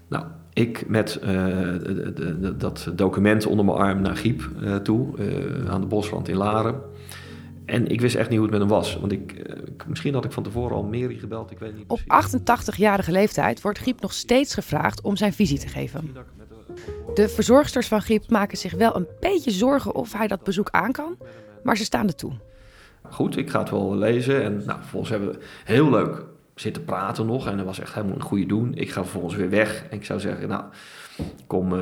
Nou, 0.10 0.26
ik 0.54 0.88
met 0.88 1.20
de, 1.22 2.56
dat 2.58 2.92
document 2.96 3.46
onder 3.46 3.66
mijn 3.66 3.78
arm 3.78 4.02
naar 4.02 4.16
Giep 4.16 4.50
uh, 4.62 4.76
toe, 4.76 5.18
uh, 5.18 5.70
aan 5.70 5.82
de 5.82 5.88
Bosrand 5.88 6.28
in 6.28 6.38
Laren. 6.38 6.82
En 7.66 7.88
ik 7.88 8.02
wist 8.02 8.16
echt 8.16 8.30
niet 8.30 8.40
hoe 8.40 8.48
het 8.48 8.58
met 8.60 8.70
hem 8.70 8.78
was. 8.78 8.98
Want 9.00 9.12
ik, 9.12 9.50
uh, 9.50 9.56
misschien 9.88 10.14
had 10.14 10.26
ik 10.26 10.32
van 10.32 10.44
tevoren 10.44 10.76
al 10.76 10.84
Mary 10.84 11.18
gebeld, 11.18 11.52
ik 11.52 11.60
weet 11.60 11.76
niet 11.76 11.84
Op 11.88 12.00
88-jarige 12.00 13.12
leeftijd 13.12 13.62
wordt 13.62 13.80
Giep 13.80 14.02
nog 14.02 14.14
steeds 14.14 14.54
gevraagd 14.54 15.02
om 15.02 15.16
zijn 15.16 15.34
visie 15.34 15.60
te 15.60 15.68
geven. 15.68 16.16
De 17.14 17.30
verzorgsters 17.30 17.88
van 17.88 18.02
Giep 18.02 18.30
maken 18.30 18.58
zich 18.58 18.74
wel 18.74 18.96
een 18.96 19.08
beetje 19.20 19.52
zorgen 19.52 19.96
of 19.96 20.14
hij 20.14 20.28
dat 20.28 20.44
bezoek 20.44 20.70
aan 20.70 20.92
kan. 20.92 21.18
Maar 21.64 21.78
ze 21.78 21.84
staan 21.84 22.08
er 22.08 22.16
toe. 22.16 22.34
Goed, 23.10 23.38
ik 23.38 23.50
ga 23.50 23.60
het 23.60 23.70
wel 23.70 23.96
lezen. 23.96 24.44
En 24.44 24.64
nou, 24.66 24.80
vervolgens 24.80 25.12
hebben 25.12 25.32
we 25.32 25.40
heel 25.64 25.90
leuk 25.90 26.26
zitten 26.56 26.84
praten 26.84 27.26
nog. 27.26 27.48
En 27.48 27.58
dat 27.58 27.66
was 27.66 27.80
echt 27.80 27.94
helemaal 27.94 28.16
een 28.16 28.22
goede 28.22 28.46
doen. 28.46 28.76
Ik 28.76 28.92
ga 28.92 29.02
vervolgens 29.02 29.36
weer 29.36 29.50
weg. 29.50 29.86
En 29.90 29.98
ik 29.98 30.06
zou 30.06 30.20
zeggen, 30.20 30.48
nou, 30.48 30.64
kom 31.48 31.74
uh, 31.74 31.80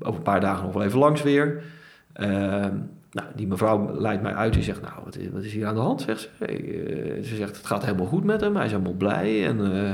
over 0.00 0.18
een 0.18 0.22
paar 0.22 0.40
dagen 0.40 0.64
nog 0.64 0.72
wel 0.72 0.82
even 0.82 0.98
langs 0.98 1.22
weer. 1.22 1.62
Uh, 2.16 2.66
nou, 3.10 3.28
die 3.34 3.46
mevrouw 3.46 4.00
leidt 4.00 4.22
mij 4.22 4.34
uit. 4.34 4.52
Die 4.52 4.62
zegt, 4.62 4.80
nou, 4.80 4.94
wat 5.04 5.16
is, 5.16 5.28
wat 5.32 5.42
is 5.42 5.52
hier 5.52 5.66
aan 5.66 5.74
de 5.74 5.80
hand? 5.80 6.00
Zegt 6.00 6.20
ze. 6.20 6.28
Uh, 6.40 7.24
ze 7.24 7.36
zegt, 7.36 7.56
het 7.56 7.66
gaat 7.66 7.84
helemaal 7.84 8.06
goed 8.06 8.24
met 8.24 8.40
hem. 8.40 8.56
Hij 8.56 8.64
is 8.64 8.70
helemaal 8.70 8.92
blij. 8.92 9.46
En 9.46 9.58
uh, 9.60 9.92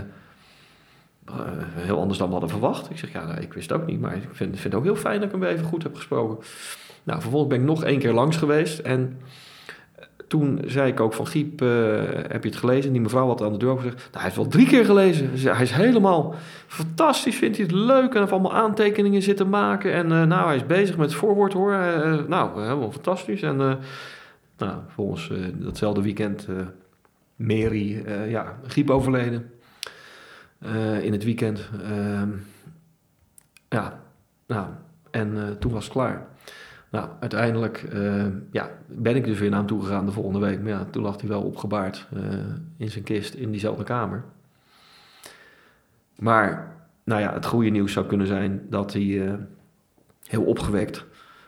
heel 1.74 2.00
anders 2.00 2.18
dan 2.18 2.26
we 2.26 2.32
hadden 2.32 2.50
verwacht. 2.50 2.90
Ik 2.90 2.98
zeg, 2.98 3.12
ja, 3.12 3.26
nou, 3.26 3.40
ik 3.40 3.52
wist 3.52 3.70
het 3.70 3.80
ook 3.80 3.86
niet. 3.86 4.00
Maar 4.00 4.16
ik 4.16 4.22
vind, 4.22 4.36
vind 4.36 4.62
het 4.62 4.74
ook 4.74 4.84
heel 4.84 4.96
fijn 4.96 5.20
dat 5.20 5.32
ik 5.32 5.40
hem 5.40 5.44
even 5.44 5.64
goed 5.64 5.82
heb 5.82 5.94
gesproken. 5.94 6.44
Nou, 7.02 7.20
vervolgens 7.20 7.52
ben 7.52 7.60
ik 7.60 7.66
nog 7.66 7.84
één 7.84 7.98
keer 7.98 8.12
langs 8.12 8.36
geweest. 8.36 8.78
En 8.78 9.18
toen 10.26 10.60
zei 10.66 10.90
ik 10.90 11.00
ook 11.00 11.12
van 11.12 11.26
Giep, 11.26 11.62
uh, 11.62 11.68
heb 12.28 12.42
je 12.42 12.48
het 12.48 12.58
gelezen? 12.58 12.86
En 12.86 12.92
die 12.92 13.00
mevrouw 13.00 13.26
had 13.26 13.42
aan 13.42 13.52
de 13.52 13.58
deur 13.58 13.76
gezegd, 13.76 13.96
nou, 13.96 14.08
hij 14.12 14.22
heeft 14.22 14.36
wel 14.36 14.46
drie 14.46 14.66
keer 14.66 14.84
gelezen. 14.84 15.30
Hij 15.34 15.62
is 15.62 15.70
helemaal 15.70 16.34
fantastisch, 16.66 17.36
vindt 17.36 17.56
hij 17.56 17.66
het 17.66 17.74
leuk 17.74 18.12
en 18.12 18.20
heeft 18.20 18.32
allemaal 18.32 18.54
aantekeningen 18.54 19.22
zitten 19.22 19.48
maken. 19.48 19.92
En 19.92 20.06
uh, 20.06 20.22
nou, 20.22 20.46
hij 20.46 20.56
is 20.56 20.66
bezig 20.66 20.96
met 20.96 21.08
het 21.10 21.18
voorwoord 21.18 21.52
hoor. 21.52 21.72
Uh, 21.72 22.26
nou, 22.26 22.62
helemaal 22.62 22.92
fantastisch. 22.92 23.42
En 23.42 23.56
nou, 24.58 24.78
volgens 24.88 25.30
datzelfde 25.52 26.02
weekend 26.02 26.48
Mary, 27.36 28.04
ja, 28.28 28.58
Giep 28.66 28.90
overleden. 28.90 29.50
in 31.02 31.12
het 31.12 31.24
weekend. 31.24 31.68
Ehm, 31.82 32.28
ja, 33.68 34.00
nou, 34.46 34.66
en 35.10 35.56
toen 35.58 35.72
was 35.72 35.84
het 35.84 35.92
klaar. 35.92 36.26
Nou, 36.90 37.08
uiteindelijk 37.20 37.86
uh, 37.92 38.26
ja, 38.50 38.70
ben 38.86 39.16
ik 39.16 39.24
dus 39.24 39.38
weer 39.38 39.50
naar 39.50 39.58
hem 39.58 39.68
toe 39.68 39.82
gegaan 39.82 40.06
de 40.06 40.12
volgende 40.12 40.38
week. 40.38 40.60
Maar 40.60 40.70
ja, 40.70 40.84
toen 40.84 41.02
lag 41.02 41.20
hij 41.20 41.28
wel 41.28 41.42
opgebaard 41.42 42.06
uh, 42.14 42.22
in 42.76 42.90
zijn 42.90 43.04
kist 43.04 43.34
in 43.34 43.50
diezelfde 43.50 43.84
kamer. 43.84 44.24
Maar 46.18 46.74
nou 47.04 47.20
ja, 47.20 47.32
het 47.32 47.46
goede 47.46 47.70
nieuws 47.70 47.92
zou 47.92 48.06
kunnen 48.06 48.26
zijn 48.26 48.66
dat 48.70 48.92
hij 48.92 49.02
uh, 49.02 49.34
heel 50.26 50.42
opgewekt 50.42 51.04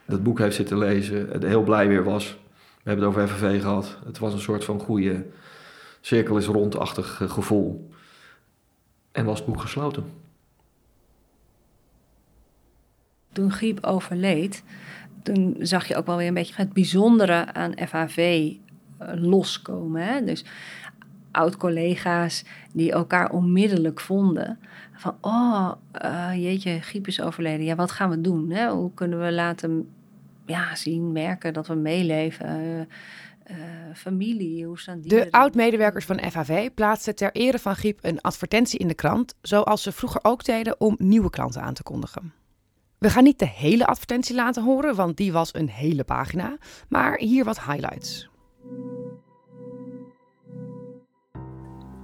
dat 0.07 0.23
boek 0.23 0.39
heeft 0.39 0.57
zitten 0.57 0.79
lezen. 0.79 1.47
Heel 1.47 1.63
blij 1.63 1.89
weer 1.89 2.05
was. 2.05 2.39
We 2.83 2.91
hebben 2.91 3.05
het 3.07 3.17
over 3.17 3.29
FNV 3.29 3.61
gehad. 3.61 3.99
Het 4.05 4.19
was 4.19 4.33
een 4.33 4.41
soort 4.41 4.65
van 4.65 4.81
goede 4.81 5.27
cirkel 6.01 6.37
is 6.37 6.47
rondachtig 6.47 7.21
gevoel. 7.27 7.91
En 9.13 9.25
was 9.25 9.39
het 9.39 9.49
boek 9.49 9.61
gesloten. 9.61 10.05
Toen 13.33 13.53
Griep 13.53 13.85
overleed, 13.85 14.63
toen 15.23 15.57
zag 15.59 15.89
je 15.89 15.97
ook 15.97 16.07
wel 16.07 16.17
weer 16.17 16.27
een 16.27 16.35
beetje 16.35 16.55
het 16.57 16.73
bijzondere 16.73 17.53
aan 17.53 17.73
FHV 17.87 18.53
loskomen. 18.99 20.03
Hè? 20.03 20.25
Dus 20.25 20.45
oud-collega's 21.31 22.45
die 22.73 22.93
elkaar 22.93 23.31
onmiddellijk 23.31 24.01
vonden. 24.01 24.59
Van, 24.95 25.17
oh, 25.21 25.73
uh, 26.05 26.31
jeetje, 26.35 26.81
Giep 26.81 27.07
is 27.07 27.21
overleden. 27.21 27.65
Ja, 27.65 27.75
wat 27.75 27.91
gaan 27.91 28.11
we 28.11 28.21
doen? 28.21 28.51
Hè? 28.51 28.71
Hoe 28.71 28.95
kunnen 28.95 29.21
we 29.21 29.33
laten 29.33 29.89
ja, 30.47 30.75
zien, 30.75 31.13
merken 31.13 31.53
dat 31.53 31.67
we 31.67 31.75
meeleven? 31.75 32.61
Uh, 32.61 32.81
uh, 33.51 33.57
familie, 33.95 34.65
hoe 34.65 34.79
staan 34.79 35.01
die? 35.01 35.11
De 35.11 35.29
oud-medewerkers 35.31 36.05
van 36.05 36.21
FHV 36.31 36.71
plaatsten 36.75 37.15
ter 37.15 37.33
ere 37.33 37.59
van 37.59 37.77
Giep 37.77 37.99
een 38.03 38.21
advertentie 38.21 38.79
in 38.79 38.89
de 38.89 38.95
krant... 38.95 39.35
zoals 39.43 39.83
ze 39.83 39.93
vroeger 39.93 40.21
ook 40.23 40.45
deden 40.45 40.81
om 40.81 40.95
nieuwe 40.99 41.31
klanten 41.31 41.63
aan 41.63 41.75
te 41.75 41.83
kondigen. 41.83 42.33
We 42.99 43.11
gaan 43.11 43.25
niet 43.25 43.39
de 43.39 43.49
hele 43.49 43.87
advertentie 43.87 44.35
laten 44.35 44.65
horen, 44.65 44.95
want 44.95 45.17
die 45.17 45.33
was 45.33 45.55
een 45.55 45.69
hele 45.69 46.05
pagina. 46.05 46.57
Maar 46.89 47.19
hier 47.19 47.45
wat 47.45 47.65
highlights. 47.65 48.29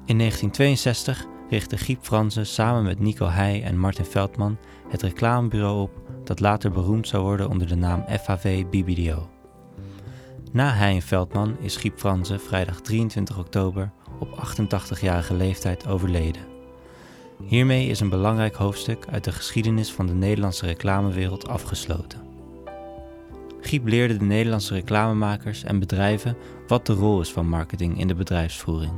In 0.06 0.18
1962 0.18 1.26
richtte 1.48 1.76
Giep 1.76 2.04
Fransen 2.04 2.46
samen 2.46 2.82
met 2.82 2.98
Nico 3.00 3.26
Heij 3.26 3.62
en 3.62 3.78
Martin 3.78 4.04
Veldman 4.04 4.58
het 4.88 5.02
reclamebureau 5.02 5.80
op 5.80 5.90
dat 6.24 6.40
later 6.40 6.70
beroemd 6.70 7.08
zou 7.08 7.22
worden 7.22 7.48
onder 7.48 7.66
de 7.66 7.74
naam 7.74 8.04
FHV 8.08 8.64
BBDO. 8.66 9.28
Na 10.52 10.72
Heij 10.72 10.94
en 10.94 11.02
Veldman 11.02 11.56
is 11.60 11.76
Giep 11.76 11.98
Fransen 11.98 12.40
vrijdag 12.40 12.80
23 12.80 13.38
oktober 13.38 13.92
op 14.18 14.28
88-jarige 14.28 15.34
leeftijd 15.34 15.86
overleden. 15.86 16.53
Hiermee 17.42 17.88
is 17.88 18.00
een 18.00 18.08
belangrijk 18.08 18.54
hoofdstuk 18.54 19.06
uit 19.10 19.24
de 19.24 19.32
geschiedenis 19.32 19.92
van 19.92 20.06
de 20.06 20.14
Nederlandse 20.14 20.66
reclamewereld 20.66 21.48
afgesloten. 21.48 22.20
Giep 23.60 23.86
leerde 23.86 24.16
de 24.16 24.24
Nederlandse 24.24 24.74
reclamemakers 24.74 25.64
en 25.64 25.78
bedrijven 25.78 26.36
wat 26.66 26.86
de 26.86 26.92
rol 26.92 27.20
is 27.20 27.32
van 27.32 27.48
marketing 27.48 27.98
in 27.98 28.08
de 28.08 28.14
bedrijfsvoering. 28.14 28.92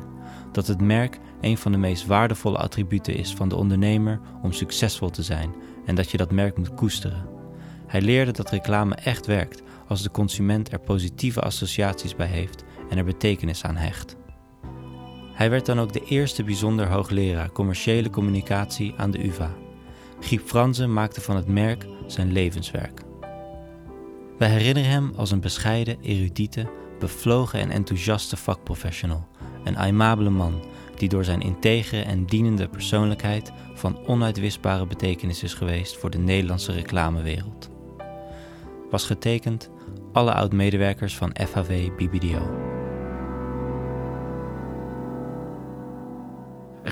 Dat 0.53 0.67
het 0.67 0.81
merk 0.81 1.19
een 1.41 1.59
van 1.59 1.73
de 1.73 1.79
meest 1.79 2.07
waardevolle 2.07 2.59
attributen 2.59 3.17
is 3.17 3.35
van 3.35 3.49
de 3.49 3.57
ondernemer 3.57 4.21
om 4.43 4.53
succesvol 4.53 5.11
te 5.11 5.23
zijn 5.23 5.55
en 5.85 5.95
dat 5.95 6.11
je 6.11 6.17
dat 6.17 6.33
merk 6.33 6.57
moet 6.57 6.75
koesteren. 6.75 7.29
Hij 7.87 8.01
leerde 8.01 8.33
dat 8.33 8.51
reclame 8.51 8.95
echt 8.95 9.27
werkt 9.27 9.63
als 9.89 10.03
de 10.03 10.11
consument 10.11 10.73
er 10.73 10.81
positieve 10.81 11.41
associaties 11.41 12.17
bij 12.17 12.27
heeft 12.27 12.65
en 12.91 12.99
er 12.99 13.05
betekenis 13.05 13.65
aan 13.65 13.77
hecht. 13.77 14.17
Hij 15.37 15.51
werd 15.51 15.67
dan 15.67 15.81
ook 15.81 15.93
de 15.93 16.05
eerste 16.05 16.45
bijzonder 16.45 16.87
hoogleraar 16.87 17.53
commerciële 17.53 18.11
communicatie 18.11 18.95
aan 18.97 19.11
de 19.11 19.27
UvA. 19.27 19.55
Giep 20.21 20.47
Franzen 20.47 20.93
maakte 20.93 21.21
van 21.21 21.37
het 21.37 21.47
merk 21.47 21.87
zijn 22.07 22.33
levenswerk. 22.33 23.03
Wij 24.39 24.49
herinneren 24.49 24.91
hem 24.91 25.13
als 25.17 25.31
een 25.31 25.41
bescheiden, 25.41 25.99
erudite, 26.01 26.67
bevlogen 26.99 27.61
en 27.61 27.71
enthousiaste 27.71 28.37
vakprofessional, 28.37 29.27
een 29.65 29.79
aimabele 29.79 30.31
man 30.31 30.65
die 30.95 31.09
door 31.09 31.25
zijn 31.25 31.41
integere 31.41 32.03
en 32.03 32.25
dienende 32.25 32.69
persoonlijkheid 32.69 33.53
van 33.75 34.07
onuitwisbare 34.07 34.87
betekenis 34.87 35.43
is 35.43 35.55
geweest 35.55 35.97
voor 35.97 36.11
de 36.11 36.19
Nederlandse 36.19 36.73
reclamewereld. 36.73 37.71
Was 38.91 39.05
getekend 39.05 39.71
alle 40.13 40.33
oud-medewerkers 40.33 41.17
van 41.17 41.37
FHW 41.49 41.73
BBDO. 41.97 42.66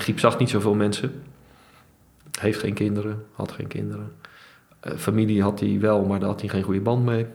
En 0.05 0.11
Giep 0.11 0.19
zag 0.19 0.39
niet 0.39 0.49
zoveel 0.49 0.73
mensen. 0.73 1.23
Heeft 2.39 2.59
geen 2.59 2.73
kinderen, 2.73 3.25
had 3.31 3.51
geen 3.51 3.67
kinderen. 3.67 4.15
Uh, 4.83 4.93
familie 4.97 5.41
had 5.41 5.59
hij 5.59 5.79
wel, 5.79 6.05
maar 6.05 6.19
daar 6.19 6.29
had 6.29 6.39
hij 6.39 6.49
geen 6.49 6.63
goede 6.63 6.81
band 6.81 7.05
mee. 7.05 7.25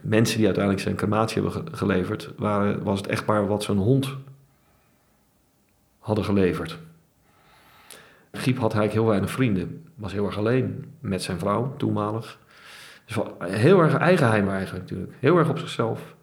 Mensen 0.00 0.36
die 0.36 0.46
uiteindelijk 0.46 0.84
zijn 0.84 0.96
crematie 0.96 1.42
hebben 1.42 1.74
geleverd, 1.74 2.32
waren, 2.36 2.82
was 2.82 2.98
het 2.98 3.06
echtpaar 3.06 3.46
wat 3.46 3.62
zijn 3.62 3.78
hond 3.78 4.16
hadden 5.98 6.24
geleverd. 6.24 6.78
Giep 8.32 8.58
had 8.58 8.74
eigenlijk 8.74 8.92
heel 8.92 9.06
weinig 9.06 9.30
vrienden. 9.30 9.86
Was 9.94 10.12
heel 10.12 10.26
erg 10.26 10.38
alleen 10.38 10.92
met 11.00 11.22
zijn 11.22 11.38
vrouw, 11.38 11.74
toenmalig. 11.76 12.38
Dus 13.04 13.16
heel 13.38 13.80
erg 13.80 13.96
eigenheim 13.96 14.48
eigenlijk 14.48 14.82
natuurlijk. 14.82 15.12
Heel 15.20 15.36
erg 15.36 15.48
op 15.48 15.58
zichzelf. 15.58 16.14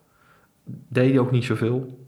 Deed 0.87 1.09
hij 1.09 1.19
ook 1.19 1.31
niet 1.31 1.45
zoveel. 1.45 1.98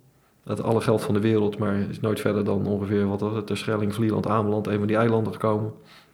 Dat 0.44 0.64
alle 0.64 0.82
geld 0.82 1.02
van 1.02 1.14
de 1.14 1.20
wereld, 1.20 1.58
maar 1.58 1.76
is 1.76 2.00
nooit 2.00 2.20
verder 2.20 2.44
dan 2.44 2.66
ongeveer 2.66 3.08
wat 3.08 3.22
was 3.22 3.36
het, 3.36 3.48
Terschelling, 3.48 3.94
Vlieland, 3.94 4.28
Ameland, 4.28 4.68
een 4.68 4.78
van 4.78 4.88
die 4.88 4.96
eilanden 4.96 5.34
gekomen. 5.34 5.72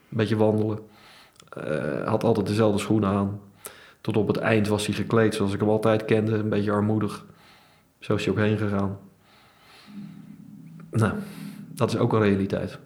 Een 0.09 0.17
beetje 0.17 0.37
wandelen. 0.37 0.79
Uh, 1.57 2.07
had 2.07 2.23
altijd 2.23 2.47
dezelfde 2.47 2.79
schoenen 2.79 3.09
aan. 3.09 3.39
Tot 4.01 4.17
op 4.17 4.27
het 4.27 4.37
eind 4.37 4.67
was 4.67 4.85
hij 4.85 4.95
gekleed 4.95 5.35
zoals 5.35 5.53
ik 5.53 5.59
hem 5.59 5.69
altijd 5.69 6.05
kende, 6.05 6.35
een 6.35 6.49
beetje 6.49 6.71
armoedig. 6.71 7.25
Zo 7.99 8.15
is 8.15 8.25
hij 8.25 8.33
ook 8.33 8.39
heen 8.39 8.57
gegaan. 8.57 8.97
Nou, 10.91 11.13
dat 11.73 11.93
is 11.93 11.97
ook 11.97 12.13
een 12.13 12.21
realiteit. 12.21 12.79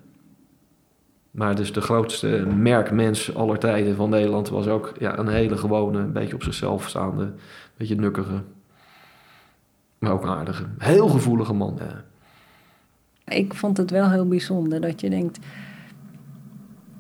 Maar 1.32 1.56
dus 1.56 1.74
de 1.74 1.82
grootste 1.82 2.28
merkmens 2.58 3.36
aller 3.36 3.60
tijden 3.60 3.96
van 3.96 4.10
Nederland 4.10 4.50
was 4.50 4.68
ook 4.68 4.94
ja, 5.00 5.18
een 5.18 5.28
hele 5.28 5.58
gewone, 5.58 6.00
een 6.00 6.12
beetje 6.12 6.36
op 6.36 6.44
zichzelf 6.44 6.90
staande, 6.90 7.24
een 7.24 7.34
beetje 7.78 7.96
nukkige, 7.96 8.42
maar 10.02 10.12
ook 10.12 10.26
aardige, 10.26 10.66
heel 10.78 11.08
gevoelige 11.08 11.54
man. 11.54 11.80
Ik 13.26 13.54
vond 13.54 13.78
het 13.78 13.92
wel 13.92 14.10
heel 14.10 14.28
bijzonder 14.28 14.82
dat 14.82 15.02
je 15.02 15.10
denkt, 15.10 15.40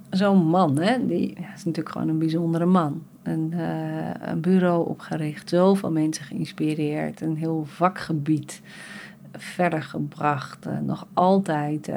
zo'n 0.09 0.45
man, 0.45 0.77
hè, 0.77 1.05
die 1.05 1.33
is 1.33 1.63
natuurlijk 1.63 1.89
gewoon 1.89 2.07
een 2.07 2.19
bijzondere 2.19 2.65
man. 2.65 3.03
Een, 3.23 3.51
uh, 3.53 4.09
een 4.19 4.41
bureau 4.41 4.87
opgericht, 4.87 5.49
zoveel 5.49 5.91
mensen 5.91 6.25
geïnspireerd, 6.25 7.21
een 7.21 7.35
heel 7.35 7.65
vakgebied 7.65 8.61
verder 9.31 9.83
gebracht. 9.83 10.67
Uh, 10.67 10.79
nog 10.79 11.07
altijd 11.13 11.87
uh, 11.87 11.95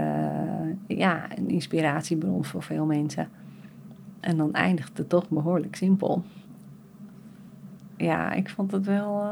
ja, 0.86 1.36
een 1.36 1.48
inspiratiebron 1.48 2.44
voor 2.44 2.62
veel 2.62 2.84
mensen. 2.84 3.28
En 4.20 4.36
dan 4.36 4.52
eindigt 4.52 4.98
het 4.98 5.08
toch 5.08 5.28
behoorlijk 5.28 5.76
simpel. 5.76 6.22
Ja, 7.96 8.32
ik 8.32 8.50
vond 8.50 8.72
het 8.72 8.86
wel 8.86 9.22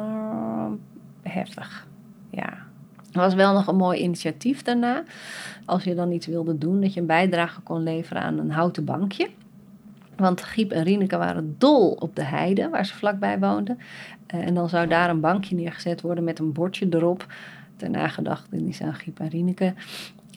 heftig. 1.23 1.87
Ja. 2.31 2.71
Er 3.12 3.21
was 3.21 3.35
wel 3.35 3.52
nog 3.52 3.67
een 3.67 3.76
mooi 3.76 4.00
initiatief 4.00 4.62
daarna. 4.62 5.02
Als 5.64 5.85
je 5.85 5.95
dan 5.95 6.12
iets 6.12 6.26
wilde 6.26 6.59
doen, 6.59 6.81
dat 6.81 6.95
je 6.95 7.00
een 7.00 7.07
bijdrage 7.07 7.61
kon 7.61 7.83
leveren 7.83 8.23
aan 8.23 8.38
een 8.38 8.50
houten 8.50 8.85
bankje. 8.85 9.29
Want 10.17 10.43
Giep 10.43 10.71
en 10.71 10.83
Rieneke 10.83 11.17
waren 11.17 11.55
dol 11.59 11.91
op 11.91 12.17
de 12.17 12.25
heide, 12.25 12.69
waar 12.69 12.87
ze 12.87 12.95
vlakbij 12.95 13.38
woonden. 13.38 13.79
en 14.26 14.55
dan 14.55 14.69
zou 14.69 14.87
daar 14.87 15.11
een 15.11 15.21
bankje 15.21 15.55
neergezet 15.55 16.00
worden 16.00 16.25
met 16.25 16.38
een 16.38 16.52
bordje 16.52 16.87
erop 16.91 17.26
ter 17.76 17.91
nagedachtenis 17.91 18.83
aan 18.83 18.95
Giep 18.95 19.21
en 19.21 19.29
Rieneke. 19.29 19.75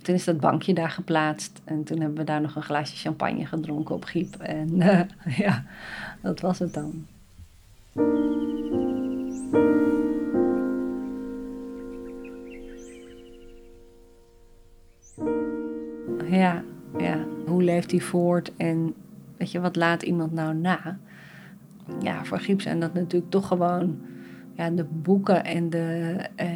Toen 0.02 0.16
is 0.16 0.24
dat 0.24 0.40
bankje 0.40 0.74
daar 0.74 0.90
geplaatst 0.90 1.62
en 1.64 1.84
toen 1.84 2.00
hebben 2.00 2.18
we 2.18 2.24
daar 2.24 2.42
nog 2.42 2.56
een 2.56 2.64
glaasje 2.64 2.96
champagne 2.96 3.46
gedronken 3.46 3.96
op 3.96 4.04
Giep. 4.04 4.36
En 4.36 4.70
uh, 4.76 5.00
ja, 5.46 5.64
dat 6.22 6.40
was 6.40 6.60
het 6.60 6.74
dan. 6.74 7.06
Ja, 16.30 16.64
ja, 16.98 17.18
hoe 17.46 17.64
leeft 17.64 17.92
hij 17.92 18.00
voort 18.00 18.56
en 18.58 18.94
weet 19.38 19.52
je, 19.52 19.60
wat 19.60 19.76
laat 19.76 20.04
iemand 20.04 20.32
nou 20.32 20.56
na? 20.56 20.98
Ja, 22.00 22.24
voor 22.24 22.40
Giep 22.40 22.62
zijn 22.62 22.80
dat 22.80 22.94
natuurlijk 22.94 23.32
toch 23.32 23.48
gewoon 23.48 23.98
ja, 24.54 24.70
de 24.70 24.84
boeken 24.84 25.44
en 25.44 25.70
de, 25.70 26.18
uh, 26.42 26.48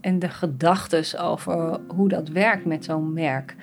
en 0.00 0.18
de 0.18 0.28
gedachtes 0.28 1.18
over 1.18 1.80
hoe 1.86 2.08
dat 2.08 2.28
werkt 2.28 2.64
met 2.64 2.84
zo'n 2.84 3.12
merk. 3.12 3.56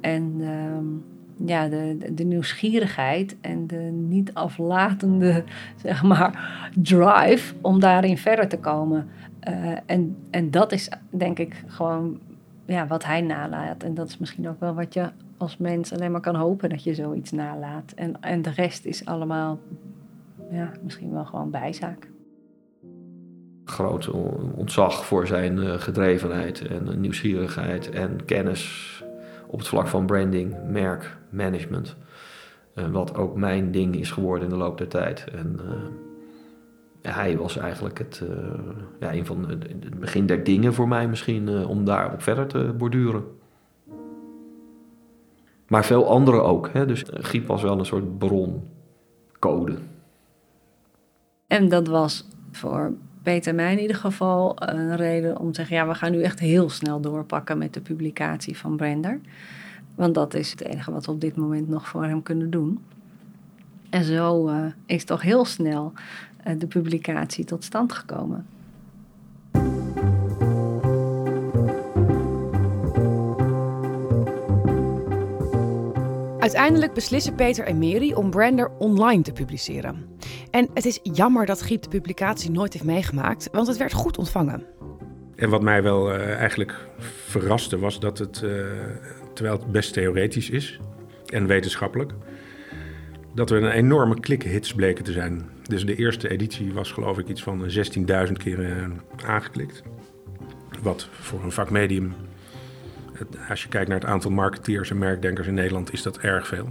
En 0.00 0.34
uh, 0.38 1.48
ja, 1.48 1.68
de, 1.68 2.12
de, 2.14 2.24
nieuwsgierigheid 2.24 3.36
en 3.40 3.66
de 3.66 3.90
niet 4.08 4.34
aflatende, 4.34 5.44
zeg 5.84 6.02
maar, 6.02 6.70
drive 6.82 7.54
om 7.60 7.80
daarin 7.80 8.18
verder 8.18 8.48
te 8.48 8.58
komen. 8.58 9.08
Uh, 9.48 9.72
en, 9.86 10.16
en 10.30 10.50
dat 10.50 10.72
is 10.72 10.90
denk 11.10 11.38
ik 11.38 11.64
gewoon 11.66 12.18
ja, 12.72 12.86
wat 12.86 13.04
hij 13.04 13.20
nalaat. 13.20 13.82
En 13.82 13.94
dat 13.94 14.08
is 14.08 14.18
misschien 14.18 14.48
ook 14.48 14.60
wel 14.60 14.74
wat 14.74 14.94
je 14.94 15.08
als 15.36 15.56
mens 15.56 15.92
alleen 15.92 16.10
maar 16.10 16.20
kan 16.20 16.34
hopen 16.34 16.68
dat 16.68 16.84
je 16.84 16.94
zoiets 16.94 17.30
nalaat. 17.30 17.92
En, 17.92 18.20
en 18.20 18.42
de 18.42 18.50
rest 18.50 18.84
is 18.84 19.04
allemaal 19.04 19.58
ja, 20.50 20.70
misschien 20.82 21.12
wel 21.12 21.24
gewoon 21.24 21.50
bijzaak 21.50 22.08
groot 23.70 24.10
ontzag 24.54 25.04
voor 25.04 25.26
zijn 25.26 25.58
eh, 25.58 25.72
gedrevenheid 25.72 26.66
en 26.66 27.00
nieuwsgierigheid 27.00 27.90
en 27.90 28.24
kennis 28.24 29.04
op 29.46 29.58
het 29.58 29.68
vlak 29.68 29.86
van 29.86 30.06
branding, 30.06 30.56
merk, 30.68 31.16
management. 31.30 31.96
wat 32.90 33.14
ook 33.14 33.36
mijn 33.36 33.70
ding 33.70 33.96
is 33.96 34.10
geworden 34.10 34.44
in 34.44 34.50
de 34.50 34.56
loop 34.56 34.78
der 34.78 34.88
tijd. 34.88 35.24
En 35.32 35.60
hij 37.02 37.36
was 37.36 37.56
eigenlijk 37.56 37.98
het, 37.98 38.22
uh, 38.22 38.38
ja, 39.00 39.12
een 39.14 39.26
van 39.26 39.48
het 39.48 40.00
begin 40.00 40.26
der 40.26 40.44
dingen 40.44 40.74
voor 40.74 40.88
mij 40.88 41.08
misschien 41.08 41.66
om 41.66 41.84
daarop 41.84 42.22
verder 42.22 42.46
te 42.46 42.74
borduren. 42.78 43.24
Maar 45.66 45.84
veel 45.84 46.08
anderen 46.08 46.44
ook. 46.44 46.70
Hè? 46.72 46.86
Dus 46.86 47.04
Giep 47.06 47.46
was 47.46 47.62
wel 47.62 47.78
een 47.78 47.86
soort 47.86 48.18
broncode. 48.18 49.76
En 51.46 51.68
dat 51.68 51.86
was 51.86 52.28
voor 52.50 52.92
Peter 53.22 53.54
mij 53.54 53.72
in 53.72 53.80
ieder 53.80 53.96
geval 53.96 54.52
een 54.56 54.96
reden 54.96 55.38
om 55.38 55.48
te 55.48 55.54
zeggen: 55.54 55.76
ja, 55.76 55.86
we 55.86 55.94
gaan 55.94 56.12
nu 56.12 56.22
echt 56.22 56.38
heel 56.38 56.70
snel 56.70 57.00
doorpakken 57.00 57.58
met 57.58 57.74
de 57.74 57.80
publicatie 57.80 58.58
van 58.58 58.76
Brender. 58.76 59.20
Want 59.94 60.14
dat 60.14 60.34
is 60.34 60.50
het 60.50 60.60
enige 60.60 60.92
wat 60.92 61.06
we 61.06 61.12
op 61.12 61.20
dit 61.20 61.36
moment 61.36 61.68
nog 61.68 61.88
voor 61.88 62.04
hem 62.04 62.22
kunnen 62.22 62.50
doen. 62.50 62.84
En 63.90 64.04
zo 64.04 64.48
uh, 64.48 64.64
is 64.86 65.04
toch 65.04 65.22
heel 65.22 65.44
snel 65.44 65.92
de 66.58 66.66
publicatie 66.66 67.44
tot 67.44 67.64
stand 67.64 67.92
gekomen. 67.92 68.46
Uiteindelijk 76.40 76.92
beslissen 76.94 77.34
Peter 77.34 77.64
en 77.64 77.78
Mary 77.78 78.12
om 78.12 78.30
Brander 78.30 78.70
online 78.78 79.22
te 79.22 79.32
publiceren. 79.32 80.06
En 80.50 80.68
het 80.74 80.84
is 80.84 81.00
jammer 81.02 81.46
dat 81.46 81.62
Giep 81.62 81.82
de 81.82 81.88
publicatie 81.88 82.50
nooit 82.50 82.72
heeft 82.72 82.84
meegemaakt, 82.84 83.48
want 83.52 83.66
het 83.66 83.76
werd 83.76 83.92
goed 83.92 84.18
ontvangen. 84.18 84.66
En 85.36 85.50
wat 85.50 85.62
mij 85.62 85.82
wel 85.82 86.14
uh, 86.14 86.34
eigenlijk 86.34 86.88
verraste 87.26 87.78
was 87.78 88.00
dat 88.00 88.18
het, 88.18 88.42
uh, 88.44 88.50
terwijl 89.34 89.56
het 89.56 89.72
best 89.72 89.92
theoretisch 89.92 90.50
is 90.50 90.80
en 91.26 91.46
wetenschappelijk, 91.46 92.12
dat 93.34 93.50
we 93.50 93.56
een 93.56 93.70
enorme 93.70 94.20
klikhits 94.20 94.74
bleken 94.74 95.04
te 95.04 95.12
zijn. 95.12 95.48
Dus 95.70 95.86
de 95.86 95.96
eerste 95.96 96.28
editie 96.28 96.72
was 96.72 96.92
geloof 96.92 97.18
ik 97.18 97.28
iets 97.28 97.42
van 97.42 97.64
16.000 98.26 98.32
keer 98.32 98.58
uh, 98.58 98.86
aangeklikt. 99.26 99.82
Wat 100.82 101.08
voor 101.10 101.44
een 101.44 101.52
vakmedium, 101.52 102.12
als 103.48 103.62
je 103.62 103.68
kijkt 103.68 103.88
naar 103.88 104.00
het 104.00 104.08
aantal 104.08 104.30
marketeers 104.30 104.90
en 104.90 104.98
merkdenkers 104.98 105.46
in 105.46 105.54
Nederland, 105.54 105.92
is 105.92 106.02
dat 106.02 106.18
erg 106.18 106.46
veel. 106.46 106.68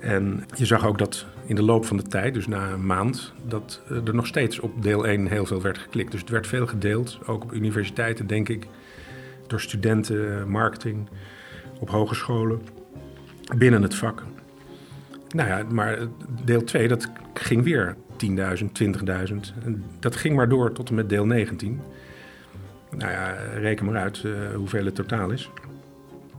En 0.00 0.44
je 0.56 0.66
zag 0.66 0.86
ook 0.86 0.98
dat 0.98 1.26
in 1.46 1.54
de 1.54 1.62
loop 1.62 1.84
van 1.84 1.96
de 1.96 2.02
tijd, 2.02 2.34
dus 2.34 2.46
na 2.46 2.70
een 2.70 2.86
maand, 2.86 3.32
dat 3.46 3.80
eh, 3.88 4.06
er 4.06 4.14
nog 4.14 4.26
steeds 4.26 4.60
op 4.60 4.82
deel 4.82 5.06
1 5.06 5.26
heel 5.26 5.46
veel 5.46 5.62
werd 5.62 5.78
geklikt. 5.78 6.10
Dus 6.10 6.20
het 6.20 6.30
werd 6.30 6.46
veel 6.46 6.66
gedeeld, 6.66 7.18
ook 7.26 7.42
op 7.42 7.52
universiteiten, 7.52 8.26
denk 8.26 8.48
ik, 8.48 8.66
door 9.46 9.60
studenten, 9.60 10.48
marketing, 10.50 11.08
op 11.78 11.90
hogescholen, 11.90 12.60
binnen 13.56 13.82
het 13.82 13.94
vak. 13.94 14.22
Nou 15.34 15.48
ja, 15.48 15.64
maar 15.72 15.98
deel 16.44 16.64
2, 16.64 16.88
dat 16.88 17.10
ging 17.34 17.64
weer 17.64 17.96
10.000, 18.26 18.64
20.000. 18.82 19.34
Dat 19.98 20.16
ging 20.16 20.36
maar 20.36 20.48
door 20.48 20.72
tot 20.72 20.88
en 20.88 20.94
met 20.94 21.08
deel 21.08 21.26
19. 21.26 21.80
Nou 22.90 23.10
ja, 23.12 23.36
reken 23.54 23.86
maar 23.86 23.96
uit 23.96 24.22
uh, 24.22 24.54
hoeveel 24.54 24.84
het 24.84 24.94
totaal 24.94 25.30
is. 25.30 25.50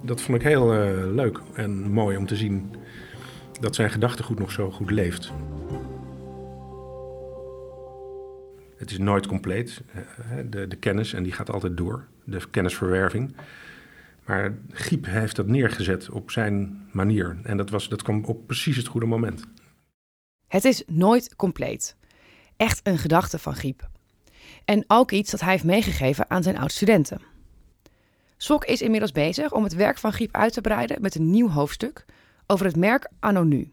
Dat 0.01 0.21
vond 0.21 0.37
ik 0.37 0.43
heel 0.43 0.73
uh, 0.73 1.13
leuk 1.13 1.39
en 1.53 1.91
mooi 1.91 2.17
om 2.17 2.25
te 2.25 2.35
zien 2.35 2.71
dat 3.59 3.75
zijn 3.75 3.89
gedachtegoed 3.89 4.39
nog 4.39 4.51
zo 4.51 4.71
goed 4.71 4.91
leeft. 4.91 5.31
Het 8.77 8.91
is 8.91 8.97
nooit 8.97 9.27
compleet, 9.27 9.81
eh, 9.93 10.01
de, 10.49 10.67
de 10.67 10.75
kennis, 10.75 11.13
en 11.13 11.23
die 11.23 11.31
gaat 11.31 11.51
altijd 11.51 11.77
door, 11.77 12.03
de 12.23 12.39
kennisverwerving. 12.51 13.35
Maar 14.29 14.57
Giep 14.71 15.05
heeft 15.05 15.35
dat 15.35 15.47
neergezet 15.47 16.09
op 16.09 16.31
zijn 16.31 16.87
manier. 16.91 17.39
En 17.43 17.57
dat, 17.57 17.69
was, 17.69 17.89
dat 17.89 18.01
kwam 18.01 18.23
op 18.25 18.47
precies 18.47 18.75
het 18.75 18.87
goede 18.87 19.05
moment. 19.05 19.43
Het 20.47 20.65
is 20.65 20.83
nooit 20.87 21.35
compleet. 21.35 21.95
Echt 22.57 22.79
een 22.83 22.97
gedachte 22.97 23.39
van 23.39 23.55
Giep. 23.55 23.89
En 24.65 24.83
ook 24.87 25.11
iets 25.11 25.31
dat 25.31 25.39
hij 25.39 25.51
heeft 25.51 25.63
meegegeven 25.63 26.29
aan 26.29 26.43
zijn 26.43 26.57
oud-studenten. 26.57 27.21
Sok 28.37 28.65
is 28.65 28.81
inmiddels 28.81 29.11
bezig 29.11 29.51
om 29.51 29.63
het 29.63 29.73
werk 29.73 29.97
van 29.97 30.13
Giep 30.13 30.35
uit 30.35 30.53
te 30.53 30.61
breiden 30.61 31.01
met 31.01 31.15
een 31.15 31.29
nieuw 31.29 31.49
hoofdstuk 31.49 32.05
over 32.47 32.65
het 32.65 32.75
merk 32.75 33.11
Anonu. 33.19 33.71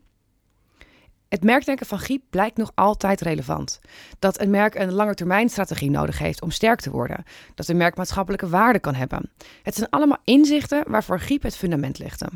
Het 1.28 1.44
merkdenken 1.44 1.86
van 1.86 1.98
Giep 1.98 2.22
blijkt 2.30 2.56
nog 2.56 2.72
altijd 2.74 3.20
relevant. 3.20 3.80
Dat 4.18 4.40
een 4.40 4.50
merk 4.50 4.74
een 4.74 4.92
langetermijnstrategie 4.92 5.90
nodig 5.90 6.18
heeft 6.18 6.42
om 6.42 6.50
sterk 6.50 6.80
te 6.80 6.90
worden. 6.90 7.24
Dat 7.54 7.68
een 7.68 7.76
merk 7.76 7.96
maatschappelijke 7.96 8.48
waarde 8.48 8.78
kan 8.78 8.94
hebben. 8.94 9.30
Het 9.62 9.74
zijn 9.74 9.90
allemaal 9.90 10.20
inzichten 10.24 10.84
waarvoor 10.86 11.20
Giep 11.20 11.42
het 11.42 11.56
fundament 11.56 11.98
legde. 11.98 12.28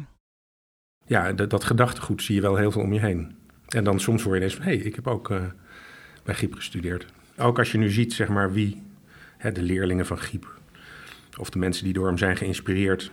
Ja, 1.05 1.33
dat, 1.33 1.51
dat 1.51 1.65
gedachtegoed 1.65 2.23
zie 2.23 2.35
je 2.35 2.41
wel 2.41 2.57
heel 2.57 2.71
veel 2.71 2.83
om 2.83 2.93
je 2.93 3.01
heen. 3.01 3.39
En 3.69 3.85
dan 3.85 4.01
soms 4.01 4.23
hoor 4.23 4.33
je 4.33 4.39
ineens 4.39 4.55
van, 4.55 4.65
hé, 4.65 4.77
hey, 4.77 4.85
ik 4.85 4.95
heb 4.95 5.07
ook 5.07 5.31
uh, 5.31 5.43
bij 6.23 6.35
Giep 6.35 6.55
gestudeerd. 6.55 7.07
Ook 7.37 7.59
als 7.59 7.73
je 7.73 7.79
nu 7.79 7.91
ziet, 7.91 8.13
zeg 8.13 8.29
maar, 8.29 8.53
wie 8.53 8.83
hè, 9.37 9.53
de 9.53 9.63
leerlingen 9.63 10.07
van 10.07 10.19
Giep... 10.19 10.59
of 11.39 11.51
de 11.51 11.59
mensen 11.59 11.85
die 11.85 11.93
door 11.93 12.07
hem 12.07 12.19
zijn 12.19 12.37
geïnspireerd... 12.37 13.13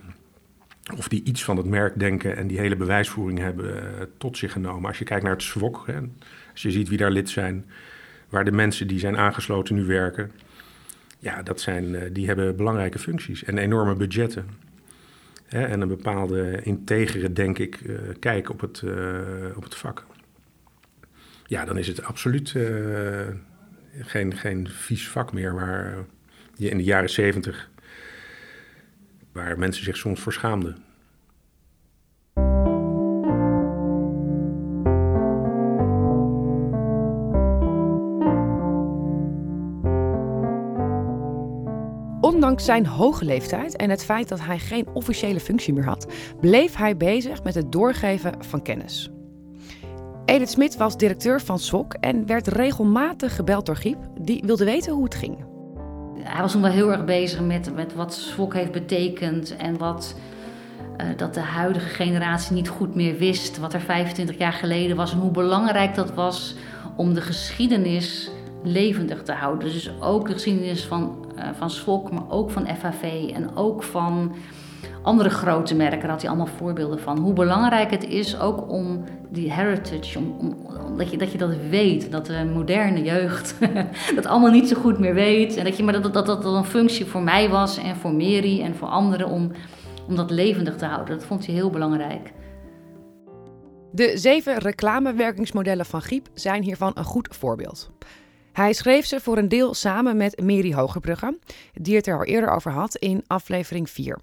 of 0.95 1.07
die 1.07 1.23
iets 1.23 1.43
van 1.43 1.57
het 1.57 1.65
merk 1.65 1.99
denken 1.99 2.35
en 2.37 2.47
die 2.47 2.59
hele 2.59 2.75
bewijsvoering 2.75 3.39
hebben 3.39 3.75
uh, 3.75 3.81
tot 4.17 4.37
zich 4.37 4.51
genomen. 4.51 4.87
Als 4.87 4.99
je 4.99 5.05
kijkt 5.05 5.23
naar 5.23 5.33
het 5.33 5.41
SWOK, 5.41 5.83
hè, 5.85 5.99
als 6.51 6.61
je 6.61 6.71
ziet 6.71 6.89
wie 6.89 6.97
daar 6.97 7.11
lid 7.11 7.29
zijn... 7.29 7.65
waar 8.29 8.45
de 8.45 8.51
mensen 8.51 8.87
die 8.87 8.99
zijn 8.99 9.17
aangesloten 9.17 9.75
nu 9.75 9.85
werken... 9.85 10.31
ja, 11.19 11.43
dat 11.43 11.61
zijn, 11.61 11.83
uh, 11.83 12.01
die 12.11 12.27
hebben 12.27 12.55
belangrijke 12.55 12.99
functies 12.99 13.43
en 13.43 13.57
enorme 13.57 13.95
budgetten... 13.95 14.65
Hè, 15.47 15.65
en 15.65 15.81
een 15.81 15.87
bepaalde 15.87 16.61
integere, 16.63 17.33
denk 17.33 17.57
ik, 17.59 17.79
uh, 17.81 17.99
kijk 18.19 18.49
op 18.49 18.61
het, 18.61 18.83
op 19.55 19.63
het 19.63 19.75
vak. 19.75 20.05
Ja, 21.45 21.65
dan 21.65 21.77
is 21.77 21.87
het 21.87 22.03
absoluut 22.03 22.55
geen, 24.01 24.37
geen 24.37 24.67
vies 24.69 25.09
vak 25.09 25.33
meer 25.33 25.53
waar 25.53 26.05
je 26.55 26.69
in 26.69 26.77
de 26.77 26.83
jaren 26.83 27.09
zeventig, 27.09 27.69
waar 29.37 29.59
mensen 29.59 29.83
zich 29.83 29.97
soms 29.97 30.19
voor 30.19 30.33
schaamden. 30.33 30.77
Ondanks 42.21 42.65
zijn 42.65 42.85
hoge 42.85 43.25
leeftijd 43.25 43.75
en 43.75 43.89
het 43.89 44.03
feit 44.03 44.27
dat 44.27 44.41
hij 44.41 44.59
geen 44.59 44.87
officiële 44.93 45.39
functie 45.39 45.73
meer 45.73 45.85
had, 45.85 46.07
bleef 46.39 46.75
hij 46.75 46.97
bezig 46.97 47.43
met 47.43 47.55
het 47.55 47.71
doorgeven 47.71 48.43
van 48.43 48.61
kennis. 48.61 49.11
Edith 50.25 50.49
Smit 50.49 50.77
was 50.77 50.97
directeur 50.97 51.41
van 51.41 51.59
SWOK 51.59 51.93
en 51.93 52.25
werd 52.25 52.47
regelmatig 52.47 53.35
gebeld 53.35 53.65
door 53.65 53.75
Giep, 53.75 53.97
die 54.21 54.43
wilde 54.45 54.65
weten 54.65 54.93
hoe 54.93 55.03
het 55.03 55.15
ging. 55.15 55.46
Hij 56.27 56.41
was 56.41 56.51
toen 56.51 56.61
wel 56.61 56.71
heel 56.71 56.91
erg 56.91 57.05
bezig 57.05 57.41
met, 57.41 57.75
met 57.75 57.93
wat 57.93 58.13
SWOK 58.13 58.53
heeft 58.53 58.71
betekend 58.71 59.55
en 59.55 59.77
wat 59.77 60.15
uh, 61.01 61.07
dat 61.17 61.33
de 61.33 61.39
huidige 61.39 61.89
generatie 61.89 62.55
niet 62.55 62.69
goed 62.69 62.95
meer 62.95 63.17
wist 63.17 63.57
wat 63.57 63.73
er 63.73 63.79
25 63.79 64.37
jaar 64.37 64.53
geleden 64.53 64.95
was 64.95 65.11
en 65.11 65.17
hoe 65.17 65.31
belangrijk 65.31 65.95
dat 65.95 66.13
was 66.13 66.55
om 66.95 67.13
de 67.13 67.21
geschiedenis 67.21 68.29
levendig 68.63 69.23
te 69.23 69.31
houden. 69.31 69.71
Dus 69.71 69.91
ook 69.99 70.27
de 70.27 70.33
geschiedenis 70.33 70.85
van, 70.85 71.25
uh, 71.35 71.43
van 71.57 71.69
SWOK, 71.69 72.11
maar 72.11 72.29
ook 72.29 72.51
van 72.51 72.67
FHV 72.67 73.31
en 73.33 73.55
ook 73.55 73.83
van 73.83 74.35
andere 75.01 75.29
grote 75.29 75.75
merken. 75.75 75.99
Daar 75.99 76.09
had 76.09 76.21
hij 76.21 76.29
allemaal 76.29 76.53
voorbeelden 76.57 76.99
van. 76.99 77.17
Hoe 77.17 77.33
belangrijk 77.33 77.91
het 77.91 78.07
is 78.07 78.39
ook 78.39 78.71
om 78.71 79.03
die 79.29 79.51
heritage, 79.51 80.19
om, 80.19 80.55
dat, 80.97 81.31
je, 81.31 81.37
dat 81.37 81.55
weet. 81.69 82.11
Dat 82.11 82.25
de 82.25 82.49
moderne 82.53 83.03
jeugd 83.03 83.55
dat 84.15 84.25
allemaal 84.25 84.51
niet 84.51 84.67
zo 84.67 84.79
goed 84.79 84.99
meer 84.99 85.13
weet. 85.13 85.55
En 85.55 85.63
dat, 85.63 85.77
je, 85.77 85.83
maar 85.83 85.93
dat, 85.93 86.13
dat, 86.13 86.25
dat 86.25 86.43
dat 86.43 86.53
een 86.53 86.65
functie 86.65 87.05
voor 87.05 87.21
mij 87.21 87.49
was 87.49 87.77
en 87.77 87.95
voor 87.95 88.13
Mary 88.13 88.61
en 88.61 88.75
voor 88.75 88.87
anderen 88.87 89.27
om, 89.27 89.51
om 90.07 90.15
dat 90.15 90.31
levendig 90.31 90.75
te 90.75 90.85
houden. 90.85 91.17
Dat 91.17 91.25
vond 91.25 91.45
hij 91.45 91.55
heel 91.55 91.69
belangrijk. 91.69 92.33
De 93.91 94.11
zeven 94.17 94.57
reclamewerkingsmodellen 94.57 95.85
van 95.85 96.01
Giep 96.01 96.27
zijn 96.33 96.63
hiervan 96.63 96.91
een 96.93 97.03
goed 97.03 97.35
voorbeeld. 97.35 97.89
Hij 98.53 98.73
schreef 98.73 99.05
ze 99.05 99.19
voor 99.19 99.37
een 99.37 99.47
deel 99.47 99.73
samen 99.73 100.17
met 100.17 100.41
Mary 100.41 100.73
Hogebrugge, 100.73 101.39
die 101.73 101.95
het 101.95 102.07
er 102.07 102.17
al 102.17 102.23
eerder 102.23 102.49
over 102.49 102.71
had 102.71 102.95
in 102.95 103.23
aflevering 103.27 103.89
4. 103.89 104.19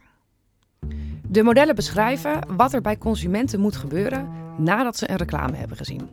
De 1.29 1.43
modellen 1.43 1.75
beschrijven 1.75 2.39
wat 2.57 2.73
er 2.73 2.81
bij 2.81 2.99
consumenten 2.99 3.61
moet 3.61 3.77
gebeuren 3.77 4.29
nadat 4.57 4.97
ze 4.97 5.11
een 5.11 5.17
reclame 5.17 5.57
hebben 5.57 5.77
gezien. 5.77 6.11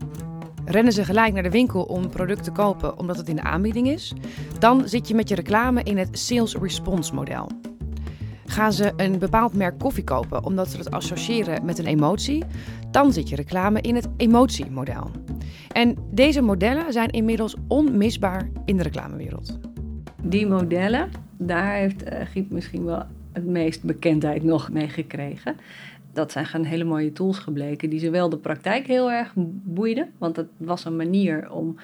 Rennen 0.66 0.94
ze 0.94 1.06
gelijk 1.06 1.34
naar 1.34 1.44
de 1.44 1.50
winkel 1.50 1.84
om 1.84 2.10
product 2.10 2.44
te 2.44 2.52
kopen 2.52 2.98
omdat 3.00 3.18
het 3.18 3.30
in 3.30 3.36
de 3.36 3.42
aanbieding 3.42 3.88
is, 3.88 4.14
dan 4.60 4.88
zit 4.88 5.08
je 5.08 5.16
met 5.16 5.30
je 5.30 5.36
reclame 5.36 5.84
in 5.84 5.98
het 5.98 6.20
sales 6.20 6.56
response 6.56 7.14
model. 7.14 7.50
Gaan 8.46 8.74
ze 8.74 8.94
een 8.98 9.20
bepaald 9.20 9.54
merk 9.54 9.80
koffie 9.80 10.04
kopen 10.04 10.46
omdat 10.46 10.70
ze 10.70 10.78
het 10.78 10.92
associëren 10.92 11.66
met 11.66 11.80
een 11.80 11.86
emotie, 11.86 12.44
dan 12.92 13.14
zit 13.14 13.30
je 13.30 13.36
reclame 13.36 13.82
in 13.82 13.96
het 13.96 14.08
emotiemodel. 14.18 15.12
En 15.72 15.96
deze 16.12 16.42
modellen 16.42 16.94
zijn 16.94 17.10
inmiddels 17.10 17.56
onmisbaar 17.68 18.50
in 18.66 18.78
de 18.78 18.84
reclamewereld. 18.84 19.60
Die 20.24 20.48
modellen, 20.48 21.10
daar 21.38 21.74
heeft 21.74 22.04
uh, 22.04 22.20
Giep 22.26 22.52
misschien 22.52 22.86
wel 22.86 23.04
het 23.32 23.46
meest 23.46 23.84
bekendheid 23.84 24.44
nog 24.44 24.72
mee 24.72 24.90
gekregen. 24.90 25.56
Dat 26.14 26.32
zijn 26.32 26.46
gewoon 26.46 26.66
hele 26.66 26.84
mooie 26.84 27.14
tools 27.14 27.40
gebleken 27.40 27.90
die 27.90 28.00
zowel 28.00 28.30
de 28.30 28.38
praktijk 28.38 28.88
heel 28.88 29.12
erg 29.12 29.34
boeiden, 29.64 30.12
want 30.18 30.36
het 30.36 30.48
was 30.58 30.86
een 30.86 30.96
manier 30.96 31.52
om 31.52 31.76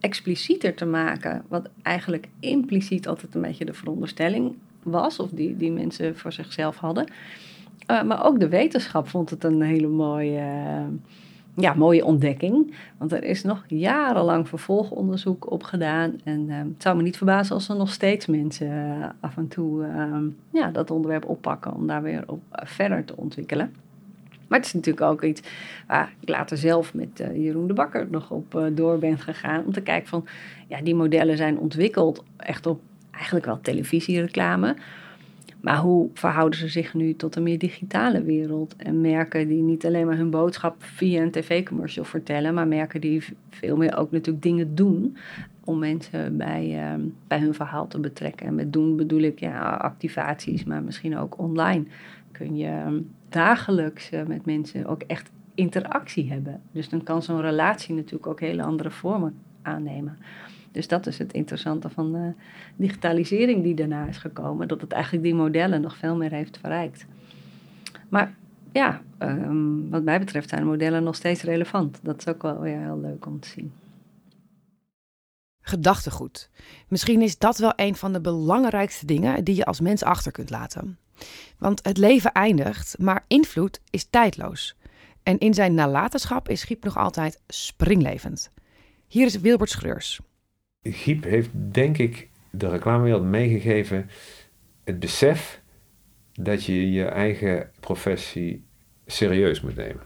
explicieter 0.00 0.74
te 0.74 0.86
maken 0.86 1.44
wat 1.48 1.68
eigenlijk 1.82 2.28
impliciet 2.40 3.08
altijd 3.08 3.34
een 3.34 3.40
beetje 3.40 3.64
de 3.64 3.74
veronderstelling 3.74 4.54
was, 4.82 5.18
of 5.18 5.30
die, 5.30 5.56
die 5.56 5.72
mensen 5.72 6.16
voor 6.16 6.32
zichzelf 6.32 6.76
hadden. 6.76 7.06
Uh, 7.90 8.02
maar 8.02 8.24
ook 8.24 8.40
de 8.40 8.48
wetenschap 8.48 9.08
vond 9.08 9.30
het 9.30 9.44
een 9.44 9.62
hele 9.62 9.88
mooie, 9.88 10.42
ja, 11.56 11.74
mooie 11.74 12.04
ontdekking. 12.04 12.74
Want 12.98 13.12
er 13.12 13.24
is 13.24 13.42
nog 13.42 13.64
jarenlang 13.66 14.48
vervolgonderzoek 14.48 15.50
op 15.50 15.62
gedaan. 15.62 16.20
En 16.24 16.48
uh, 16.48 16.56
het 16.56 16.82
zou 16.82 16.96
me 16.96 17.02
niet 17.02 17.16
verbazen 17.16 17.54
als 17.54 17.68
er 17.68 17.76
nog 17.76 17.90
steeds 17.92 18.26
mensen 18.26 18.70
af 19.20 19.36
en 19.36 19.48
toe 19.48 19.86
ja, 20.50 20.70
dat 20.70 20.90
onderwerp 20.90 21.28
oppakken 21.28 21.74
om 21.74 21.86
daar 21.86 22.02
weer 22.02 22.22
op 22.26 22.40
verder 22.50 23.04
te 23.04 23.16
ontwikkelen. 23.16 23.74
Maar 24.48 24.58
het 24.58 24.68
is 24.68 24.74
natuurlijk 24.74 25.06
ook 25.06 25.22
iets 25.22 25.42
waar 25.86 26.12
ik 26.20 26.28
later 26.28 26.56
zelf 26.56 26.94
met 26.94 27.22
Jeroen 27.34 27.66
de 27.66 27.72
Bakker 27.72 28.06
nog 28.10 28.30
op 28.30 28.70
door 28.72 28.98
ben 28.98 29.18
gegaan. 29.18 29.64
Om 29.64 29.72
te 29.72 29.80
kijken 29.80 30.08
van, 30.08 30.26
ja, 30.66 30.80
die 30.82 30.94
modellen 30.94 31.36
zijn 31.36 31.58
ontwikkeld 31.58 32.24
echt 32.36 32.66
op 32.66 32.80
eigenlijk 33.10 33.46
wel 33.46 33.60
televisiereclame. 33.60 34.76
Maar 35.60 35.78
hoe 35.78 36.08
verhouden 36.14 36.58
ze 36.58 36.68
zich 36.68 36.94
nu 36.94 37.14
tot 37.14 37.36
een 37.36 37.42
meer 37.42 37.58
digitale 37.58 38.22
wereld? 38.22 38.76
En 38.76 39.00
merken 39.00 39.48
die 39.48 39.62
niet 39.62 39.86
alleen 39.86 40.06
maar 40.06 40.16
hun 40.16 40.30
boodschap 40.30 40.74
via 40.78 41.22
een 41.22 41.30
tv-commercial 41.30 42.04
vertellen, 42.04 42.54
maar 42.54 42.66
merken 42.66 43.00
die 43.00 43.22
veel 43.50 43.76
meer 43.76 43.96
ook 43.96 44.10
natuurlijk 44.10 44.44
dingen 44.44 44.74
doen 44.74 45.16
om 45.64 45.78
mensen 45.78 46.36
bij, 46.36 46.94
uh, 46.96 47.04
bij 47.26 47.38
hun 47.38 47.54
verhaal 47.54 47.86
te 47.86 48.00
betrekken. 48.00 48.46
En 48.46 48.54
met 48.54 48.72
doen 48.72 48.96
bedoel 48.96 49.20
ik 49.20 49.40
ja, 49.40 49.70
activaties, 49.70 50.64
maar 50.64 50.82
misschien 50.82 51.18
ook 51.18 51.38
online. 51.38 51.84
Kun 52.32 52.56
je 52.56 52.82
um, 52.86 53.10
dagelijks 53.28 54.12
uh, 54.12 54.22
met 54.26 54.44
mensen 54.44 54.86
ook 54.86 55.02
echt 55.02 55.30
interactie 55.54 56.30
hebben. 56.30 56.60
Dus 56.72 56.88
dan 56.88 57.02
kan 57.02 57.22
zo'n 57.22 57.40
relatie 57.40 57.94
natuurlijk 57.94 58.26
ook 58.26 58.40
hele 58.40 58.62
andere 58.62 58.90
vormen 58.90 59.34
aannemen. 59.62 60.18
Dus 60.72 60.88
dat 60.88 61.06
is 61.06 61.18
het 61.18 61.32
interessante 61.32 61.88
van 61.88 62.12
de 62.12 62.32
digitalisering 62.76 63.62
die 63.62 63.74
daarna 63.74 64.06
is 64.06 64.18
gekomen. 64.18 64.68
Dat 64.68 64.80
het 64.80 64.92
eigenlijk 64.92 65.24
die 65.24 65.34
modellen 65.34 65.80
nog 65.80 65.96
veel 65.96 66.16
meer 66.16 66.30
heeft 66.30 66.58
verrijkt. 66.58 67.06
Maar 68.08 68.34
ja, 68.72 69.02
um, 69.18 69.90
wat 69.90 70.02
mij 70.02 70.18
betreft 70.18 70.48
zijn 70.48 70.60
de 70.60 70.66
modellen 70.66 71.02
nog 71.02 71.14
steeds 71.14 71.42
relevant. 71.42 71.98
Dat 72.02 72.18
is 72.18 72.26
ook 72.26 72.42
wel 72.42 72.62
heel 72.62 73.00
leuk 73.00 73.26
om 73.26 73.40
te 73.40 73.48
zien. 73.48 73.72
Gedachtegoed. 75.60 76.50
Misschien 76.88 77.22
is 77.22 77.38
dat 77.38 77.58
wel 77.58 77.72
een 77.76 77.94
van 77.96 78.12
de 78.12 78.20
belangrijkste 78.20 79.06
dingen 79.06 79.44
die 79.44 79.56
je 79.56 79.64
als 79.64 79.80
mens 79.80 80.02
achter 80.02 80.32
kunt 80.32 80.50
laten. 80.50 80.98
Want 81.58 81.84
het 81.84 81.96
leven 81.96 82.32
eindigt, 82.32 82.98
maar 82.98 83.24
invloed 83.28 83.80
is 83.90 84.04
tijdloos. 84.04 84.76
En 85.22 85.38
in 85.38 85.54
zijn 85.54 85.74
nalatenschap 85.74 86.48
is 86.48 86.64
Giep 86.64 86.84
nog 86.84 86.96
altijd 86.96 87.40
springlevend. 87.46 88.50
Hier 89.06 89.26
is 89.26 89.40
Wilbert 89.40 89.70
Schreurs. 89.70 90.20
Giep 90.82 91.24
heeft 91.24 91.50
denk 91.52 91.98
ik 91.98 92.28
de 92.50 92.68
reclamewereld 92.68 93.22
meegegeven 93.22 94.10
het 94.84 94.98
besef 94.98 95.62
dat 96.32 96.64
je 96.64 96.92
je 96.92 97.04
eigen 97.04 97.70
professie 97.80 98.64
serieus 99.06 99.60
moet 99.60 99.76
nemen. 99.76 100.02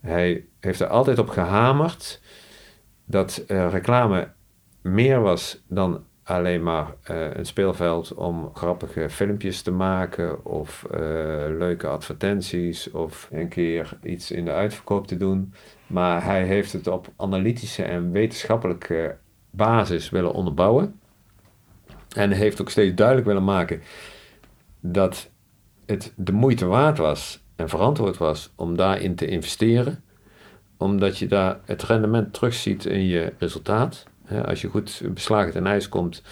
Hij 0.00 0.46
heeft 0.60 0.80
er 0.80 0.86
altijd 0.86 1.18
op 1.18 1.28
gehamerd 1.28 2.20
dat 3.04 3.44
uh, 3.48 3.70
reclame 3.70 4.32
meer 4.82 5.20
was 5.20 5.64
dan 5.68 6.04
alleen 6.24 6.62
maar 6.62 6.94
uh, 7.10 7.34
een 7.34 7.46
speelveld 7.46 8.14
om 8.14 8.50
grappige 8.54 9.10
filmpjes 9.10 9.62
te 9.62 9.70
maken 9.70 10.44
of 10.44 10.86
uh, 10.86 10.98
leuke 11.58 11.86
advertenties 11.86 12.90
of 12.90 13.28
een 13.30 13.48
keer 13.48 13.98
iets 14.02 14.30
in 14.30 14.44
de 14.44 14.52
uitverkoop 14.52 15.06
te 15.06 15.16
doen. 15.16 15.54
Maar 15.86 16.24
hij 16.24 16.44
heeft 16.44 16.72
het 16.72 16.86
op 16.86 17.08
analytische 17.16 17.82
en 17.82 18.10
wetenschappelijke 18.10 19.16
basis 19.50 20.10
willen 20.10 20.32
onderbouwen. 20.32 21.00
En 22.16 22.30
heeft 22.30 22.60
ook 22.60 22.70
steeds 22.70 22.94
duidelijk 22.94 23.26
willen 23.26 23.44
maken 23.44 23.80
dat 24.80 25.30
het 25.86 26.12
de 26.16 26.32
moeite 26.32 26.66
waard 26.66 26.98
was 26.98 27.44
en 27.56 27.68
verantwoord 27.68 28.16
was 28.16 28.52
om 28.56 28.76
daarin 28.76 29.14
te 29.14 29.26
investeren, 29.26 30.04
omdat 30.76 31.18
je 31.18 31.26
daar 31.26 31.60
het 31.64 31.82
rendement 31.82 32.32
terugziet 32.32 32.84
in 32.84 33.06
je 33.06 33.32
resultaat. 33.38 34.04
Als 34.44 34.60
je 34.60 34.68
goed 34.68 35.02
beslagen 35.14 35.52
ten 35.52 35.66
ijs 35.66 35.88
komt 35.88 36.22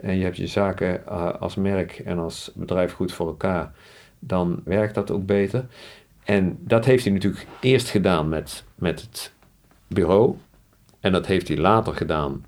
en 0.00 0.16
je 0.16 0.24
hebt 0.24 0.36
je 0.36 0.46
zaken 0.46 1.06
eh, 1.06 1.32
als 1.40 1.54
merk 1.54 1.98
en 1.98 2.18
als 2.18 2.50
bedrijf 2.54 2.92
goed 2.92 3.12
voor 3.12 3.26
elkaar, 3.26 3.72
dan 4.18 4.60
werkt 4.64 4.94
dat 4.94 5.10
ook 5.10 5.26
beter. 5.26 5.66
En 6.24 6.58
dat 6.60 6.84
heeft 6.84 7.04
hij 7.04 7.12
natuurlijk 7.12 7.46
eerst 7.60 7.90
gedaan 7.90 8.28
met, 8.28 8.64
met 8.74 9.00
het 9.00 9.32
bureau. 9.86 10.36
En 11.00 11.12
dat 11.12 11.26
heeft 11.26 11.48
hij 11.48 11.56
later 11.56 11.94
gedaan 11.94 12.44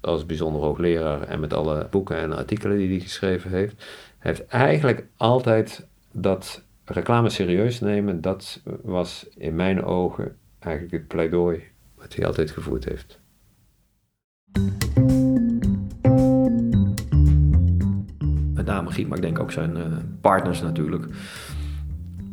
als 0.00 0.26
bijzonder 0.26 0.62
hoogleraar 0.62 1.22
en 1.22 1.40
met 1.40 1.54
alle 1.54 1.86
boeken 1.90 2.16
en 2.16 2.36
artikelen 2.36 2.78
die 2.78 2.88
hij 2.88 3.00
geschreven 3.00 3.50
heeft. 3.50 3.84
Hij 4.18 4.30
heeft 4.30 4.46
eigenlijk 4.46 5.06
altijd 5.16 5.86
dat 6.10 6.62
reclame 6.84 7.28
serieus 7.28 7.80
nemen, 7.80 8.20
dat 8.20 8.60
was 8.82 9.26
in 9.36 9.54
mijn 9.54 9.84
ogen 9.84 10.36
eigenlijk 10.58 10.94
het 10.94 11.08
pleidooi 11.08 11.62
wat 11.94 12.14
hij 12.14 12.26
altijd 12.26 12.50
gevoerd 12.50 12.84
heeft. 12.84 13.20
Met 18.54 18.66
name 18.66 18.90
Giet, 18.90 19.08
maar 19.08 19.16
ik 19.16 19.22
denk 19.22 19.38
ook 19.38 19.52
zijn 19.52 19.76
uh, 19.76 19.82
partners 20.20 20.62
natuurlijk. 20.62 21.06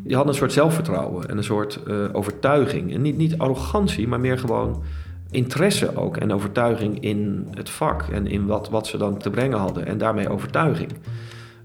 Die 0.04 0.16
hadden 0.16 0.34
een 0.34 0.40
soort 0.40 0.54
zelfvertrouwen 0.54 1.30
en 1.30 1.38
een 1.38 1.44
soort 1.44 1.80
uh, 1.88 2.06
overtuiging. 2.12 2.94
En 2.94 3.02
niet, 3.02 3.18
niet 3.18 3.38
arrogantie, 3.38 4.08
maar 4.08 4.20
meer 4.20 4.38
gewoon 4.38 4.84
interesse 5.32 5.96
ook. 5.96 6.18
En 6.18 6.34
overtuiging 6.34 7.00
in 7.00 7.48
het 7.52 7.70
vak 7.70 8.02
en 8.02 8.28
in 8.28 8.46
wat, 8.46 8.70
wat 8.70 8.88
ze 8.88 8.98
dan 8.98 9.18
te 9.18 9.30
brengen 9.30 9.58
hadden. 9.58 9.86
En 9.86 9.98
daarmee 9.98 10.30
overtuiging. 10.30 10.92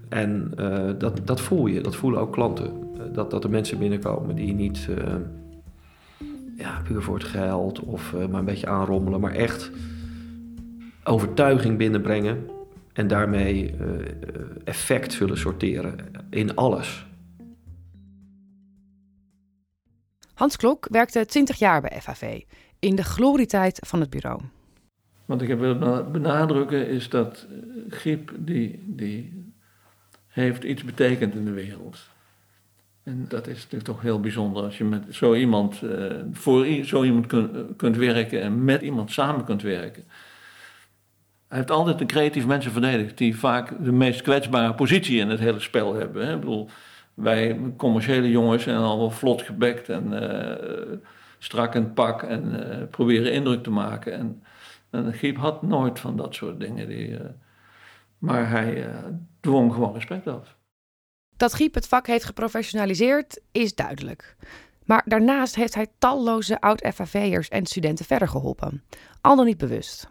En 0.09 0.51
uh, 0.59 0.89
dat, 0.97 1.21
dat 1.25 1.41
voel 1.41 1.65
je, 1.65 1.81
dat 1.81 1.95
voelen 1.95 2.19
ook 2.19 2.31
klanten. 2.31 2.71
dat, 3.13 3.31
dat 3.31 3.43
er 3.43 3.49
mensen 3.49 3.77
binnenkomen 3.77 4.35
die 4.35 4.53
niet 4.53 4.89
ja, 6.57 6.81
puur 6.83 7.01
voor 7.01 7.15
het 7.15 7.23
geld 7.23 7.79
of 7.79 8.15
maar 8.29 8.39
een 8.39 8.45
beetje 8.45 8.67
aanrommelen, 8.67 9.19
maar 9.19 9.33
echt 9.33 9.71
overtuiging 11.09 11.77
binnenbrengen 11.77 12.49
en 12.93 13.07
daarmee 13.07 13.71
uh, 13.71 13.87
effect 14.63 15.13
zullen 15.13 15.37
sorteren 15.37 15.95
in 16.29 16.55
alles. 16.55 17.07
Hans 20.33 20.57
Klok 20.57 20.87
werkte 20.91 21.25
20 21.25 21.59
jaar 21.59 21.81
bij 21.81 22.01
FAV, 22.01 22.41
in 22.79 22.95
de 22.95 23.03
glorietijd 23.03 23.79
van 23.87 23.99
het 23.99 24.09
bureau. 24.09 24.41
Wat 25.25 25.41
ik 25.41 25.47
heb 25.47 25.59
willen 25.59 26.11
benadrukken 26.11 26.87
is 26.87 27.09
dat 27.09 27.47
eh, 27.49 27.57
Giep 27.89 28.31
die, 28.37 28.83
die 28.85 29.51
heeft 30.27 30.63
iets 30.63 30.83
betekend 30.83 31.35
in 31.35 31.45
de 31.45 31.51
wereld. 31.51 31.97
En 33.03 33.25
dat 33.27 33.47
is 33.47 33.55
natuurlijk 33.55 33.83
toch 33.83 34.01
heel 34.01 34.19
bijzonder 34.19 34.63
als 34.63 34.77
je 34.77 34.83
met 34.83 35.03
zo 35.09 35.35
iemand, 35.35 35.81
voor 36.31 36.65
zo 36.83 37.03
iemand 37.03 37.27
kunt 37.75 37.95
werken 37.95 38.41
en 38.41 38.63
met 38.63 38.81
iemand 38.81 39.11
samen 39.11 39.45
kunt 39.45 39.61
werken. 39.61 40.03
Hij 41.49 41.57
heeft 41.57 41.71
altijd 41.71 41.99
de 41.99 42.05
creatieve 42.05 42.47
mensen 42.47 42.71
verdedigd 42.71 43.17
die 43.17 43.37
vaak 43.37 43.83
de 43.83 43.91
meest 43.91 44.21
kwetsbare 44.21 44.73
positie 44.73 45.19
in 45.19 45.29
het 45.29 45.39
hele 45.39 45.59
spel 45.59 45.93
hebben. 45.93 46.25
Hè? 46.27 46.33
Ik 46.33 46.39
bedoel, 46.39 46.69
wij 47.13 47.59
commerciële 47.77 48.29
jongens 48.29 48.63
zijn 48.63 48.77
allemaal 48.77 49.11
vlot 49.11 49.41
gebekt 49.41 49.89
en 49.89 50.13
uh, 50.13 50.97
strak 51.37 51.75
in 51.75 51.83
het 51.83 51.93
pak 51.93 52.23
en 52.23 52.43
uh, 52.45 52.87
proberen 52.89 53.31
indruk 53.31 53.63
te 53.63 53.69
maken. 53.69 54.13
En, 54.13 54.43
Giep 55.13 55.37
had 55.37 55.61
nooit 55.61 55.99
van 55.99 56.17
dat 56.17 56.35
soort 56.35 56.59
dingen. 56.59 56.87
Die, 56.87 57.07
uh, 57.07 57.19
maar 58.17 58.49
hij 58.49 58.89
dwong 59.39 59.73
gewoon 59.73 59.93
respect 59.93 60.27
af. 60.27 60.57
Dat 61.37 61.53
Giep 61.53 61.73
het 61.73 61.87
vak 61.87 62.07
heeft 62.07 62.25
geprofessionaliseerd 62.25 63.41
is 63.51 63.75
duidelijk. 63.75 64.35
Maar 64.85 65.01
daarnaast 65.05 65.55
heeft 65.55 65.75
hij 65.75 65.87
talloze 65.97 66.61
oud-FAV'ers 66.61 67.47
en 67.47 67.65
studenten 67.65 68.05
verder 68.05 68.27
geholpen. 68.27 68.83
Al 69.21 69.35
dan 69.35 69.45
niet 69.45 69.57
bewust 69.57 70.09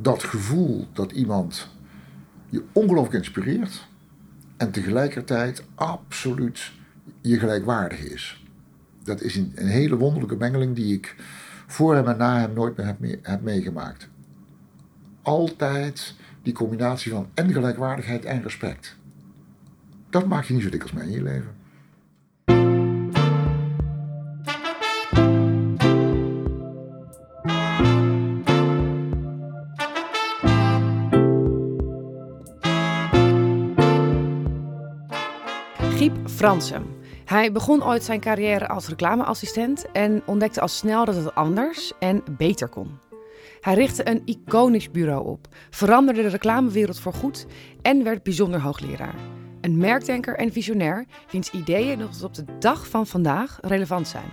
dat 0.00 0.22
gevoel 0.22 0.86
dat 0.92 1.12
iemand 1.12 1.68
je 2.48 2.64
ongelooflijk 2.72 3.14
inspireert 3.14 3.88
en 4.56 4.70
tegelijkertijd 4.70 5.64
absoluut 5.74 6.72
je 7.20 7.38
gelijkwaardig 7.38 8.00
is. 8.00 8.44
Dat 9.02 9.20
is 9.20 9.36
een, 9.36 9.52
hele 9.54 9.96
wonderlijke 9.96 10.36
mengeling 10.36 10.74
die 10.74 10.94
ik 10.94 11.14
voor 11.66 11.94
hem 11.94 12.06
en 12.08 12.16
na 12.16 12.38
hem 12.38 12.52
nooit 12.52 12.76
meer 12.76 12.86
heb, 12.86 12.96
heb 13.22 13.42
meegemaakt. 13.42 14.08
Altijd 15.22 16.14
die 16.42 16.52
combinatie 16.52 17.12
van 17.12 17.28
en 17.34 17.52
gelijkwaardigheid 17.52 18.24
en 18.24 18.42
respect. 18.42 18.96
Dat 20.10 20.26
maak 20.26 20.44
je 20.44 20.54
niet 20.54 20.62
zo 20.62 20.68
dikwijls 20.68 20.98
mee 20.98 21.06
in 21.06 21.12
je 21.12 21.22
leven. 21.22 21.54
Fransem. 36.46 36.86
Hij 37.24 37.52
begon 37.52 37.84
ooit 37.84 38.04
zijn 38.04 38.20
carrière 38.20 38.68
als 38.68 38.88
reclameassistent 38.88 39.90
en 39.92 40.22
ontdekte 40.26 40.60
al 40.60 40.68
snel 40.68 41.04
dat 41.04 41.14
het 41.14 41.34
anders 41.34 41.92
en 41.98 42.22
beter 42.36 42.68
kon. 42.68 42.98
Hij 43.60 43.74
richtte 43.74 44.08
een 44.08 44.22
iconisch 44.24 44.90
bureau 44.90 45.26
op, 45.26 45.48
veranderde 45.70 46.22
de 46.22 46.28
reclamewereld 46.28 47.00
voorgoed 47.00 47.46
en 47.82 48.04
werd 48.04 48.22
bijzonder 48.22 48.60
hoogleraar. 48.60 49.14
Een 49.60 49.76
merkdenker 49.76 50.36
en 50.36 50.52
visionair 50.52 51.06
wiens 51.30 51.50
ideeën 51.50 51.98
nog 51.98 52.12
tot 52.12 52.22
op 52.22 52.34
de 52.34 52.44
dag 52.58 52.88
van 52.88 53.06
vandaag 53.06 53.58
relevant 53.60 54.08
zijn. 54.08 54.28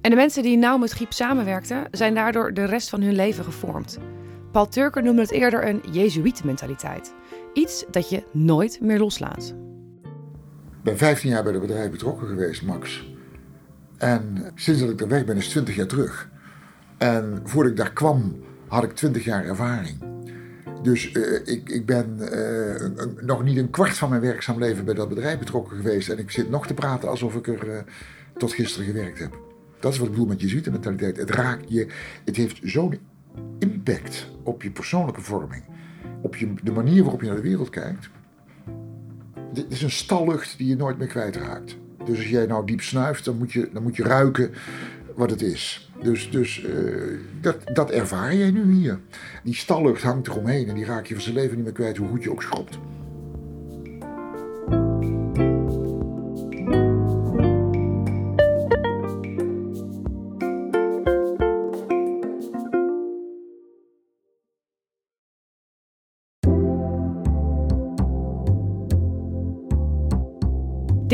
En 0.00 0.10
de 0.10 0.16
mensen 0.16 0.42
die 0.42 0.56
nauw 0.56 0.78
met 0.78 0.92
Giep 0.92 1.12
samenwerkten, 1.12 1.88
zijn 1.90 2.14
daardoor 2.14 2.54
de 2.54 2.64
rest 2.64 2.88
van 2.88 3.00
hun 3.00 3.14
leven 3.14 3.44
gevormd. 3.44 3.98
Paul 4.52 4.68
Turker 4.68 5.02
noemde 5.02 5.22
het 5.22 5.30
eerder 5.30 5.68
een 5.68 5.82
Jezuïetenmentaliteit. 5.90 7.14
Iets 7.52 7.84
dat 7.90 8.08
je 8.08 8.22
nooit 8.32 8.80
meer 8.80 8.98
loslaat 8.98 9.54
ben 10.84 10.98
15 10.98 11.30
jaar 11.30 11.42
bij 11.42 11.52
het 11.52 11.60
bedrijf 11.60 11.90
betrokken 11.90 12.28
geweest, 12.28 12.62
Max. 12.62 13.12
En 13.98 14.52
sinds 14.54 14.80
dat 14.80 14.90
ik 14.90 15.00
er 15.00 15.08
weg 15.08 15.24
ben, 15.24 15.36
is 15.36 15.48
20 15.48 15.76
jaar 15.76 15.86
terug. 15.86 16.28
En 16.98 17.40
voordat 17.44 17.70
ik 17.70 17.78
daar 17.78 17.92
kwam, 17.92 18.36
had 18.68 18.84
ik 18.84 18.92
20 18.92 19.24
jaar 19.24 19.44
ervaring. 19.44 19.98
Dus 20.82 21.12
uh, 21.12 21.40
ik, 21.44 21.68
ik 21.68 21.86
ben 21.86 22.18
uh, 22.20 23.06
nog 23.26 23.44
niet 23.44 23.56
een 23.56 23.70
kwart 23.70 23.96
van 23.96 24.08
mijn 24.08 24.20
werkzaam 24.20 24.58
leven 24.58 24.84
bij 24.84 24.94
dat 24.94 25.08
bedrijf 25.08 25.38
betrokken 25.38 25.76
geweest. 25.76 26.08
En 26.08 26.18
ik 26.18 26.30
zit 26.30 26.50
nog 26.50 26.66
te 26.66 26.74
praten 26.74 27.08
alsof 27.08 27.34
ik 27.34 27.46
er 27.46 27.68
uh, 27.68 27.78
tot 28.36 28.52
gisteren 28.52 28.86
gewerkt 28.86 29.18
heb. 29.18 29.38
Dat 29.80 29.92
is 29.92 29.98
wat 29.98 30.06
ik 30.06 30.12
bedoel 30.12 30.28
met 30.28 30.40
je 30.40 30.70
mentaliteit. 30.70 31.16
Het 31.16 31.30
raakt 31.30 31.64
je, 31.68 31.86
het 32.24 32.36
heeft 32.36 32.60
zo'n 32.62 32.98
impact 33.58 34.30
op 34.42 34.62
je 34.62 34.70
persoonlijke 34.70 35.20
vorming. 35.20 35.64
Op 36.22 36.36
je, 36.36 36.54
de 36.62 36.72
manier 36.72 37.02
waarop 37.02 37.20
je 37.20 37.26
naar 37.26 37.36
de 37.36 37.42
wereld 37.42 37.70
kijkt 37.70 38.08
dit 39.54 39.66
is 39.68 39.82
een 39.82 39.90
stallucht 39.90 40.58
die 40.58 40.68
je 40.68 40.76
nooit 40.76 40.98
meer 40.98 41.06
kwijtraakt. 41.06 41.76
Dus 42.04 42.16
als 42.16 42.28
jij 42.28 42.46
nou 42.46 42.66
diep 42.66 42.80
snuift, 42.80 43.24
dan 43.24 43.38
moet 43.38 43.52
je, 43.52 43.68
dan 43.72 43.82
moet 43.82 43.96
je 43.96 44.02
ruiken 44.02 44.50
wat 45.14 45.30
het 45.30 45.42
is. 45.42 45.90
Dus, 46.02 46.30
dus 46.30 46.62
uh, 46.62 47.18
dat, 47.40 47.56
dat 47.72 47.90
ervaar 47.90 48.34
jij 48.34 48.50
nu 48.50 48.72
hier. 48.72 48.98
Die 49.44 49.54
stallucht 49.54 50.02
hangt 50.02 50.26
eromheen 50.26 50.68
en 50.68 50.74
die 50.74 50.84
raak 50.84 51.06
je 51.06 51.14
van 51.14 51.22
zijn 51.22 51.34
leven 51.34 51.56
niet 51.56 51.64
meer 51.64 51.74
kwijt, 51.74 51.96
hoe 51.96 52.08
goed 52.08 52.22
je 52.22 52.30
ook 52.30 52.42
schrobt. 52.42 52.78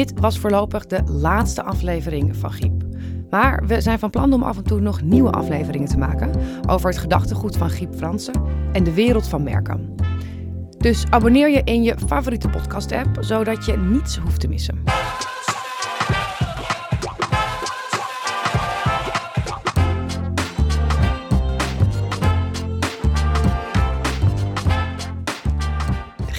Dit 0.01 0.21
was 0.21 0.39
voorlopig 0.39 0.87
de 0.87 1.03
laatste 1.05 1.63
aflevering 1.63 2.37
van 2.37 2.53
Giep. 2.53 2.83
Maar 3.31 3.67
we 3.67 3.81
zijn 3.81 3.99
van 3.99 4.11
plan 4.11 4.33
om 4.33 4.43
af 4.43 4.57
en 4.57 4.65
toe 4.65 4.81
nog 4.81 5.03
nieuwe 5.03 5.31
afleveringen 5.31 5.89
te 5.89 5.99
maken 5.99 6.31
over 6.69 6.89
het 6.89 6.99
gedachtegoed 6.99 7.57
van 7.57 7.71
Giep 7.71 7.95
Fransen 7.95 8.35
en 8.73 8.85
de 8.85 8.95
wereld 8.95 9.29
van 9.29 9.43
merken. 9.43 9.95
Dus 10.79 11.05
abonneer 11.11 11.51
je 11.51 11.63
in 11.65 11.83
je 11.83 11.95
favoriete 12.07 12.49
podcast-app, 12.49 13.17
zodat 13.21 13.65
je 13.65 13.77
niets 13.77 14.17
hoeft 14.17 14.41
te 14.41 14.49
missen. 14.49 14.83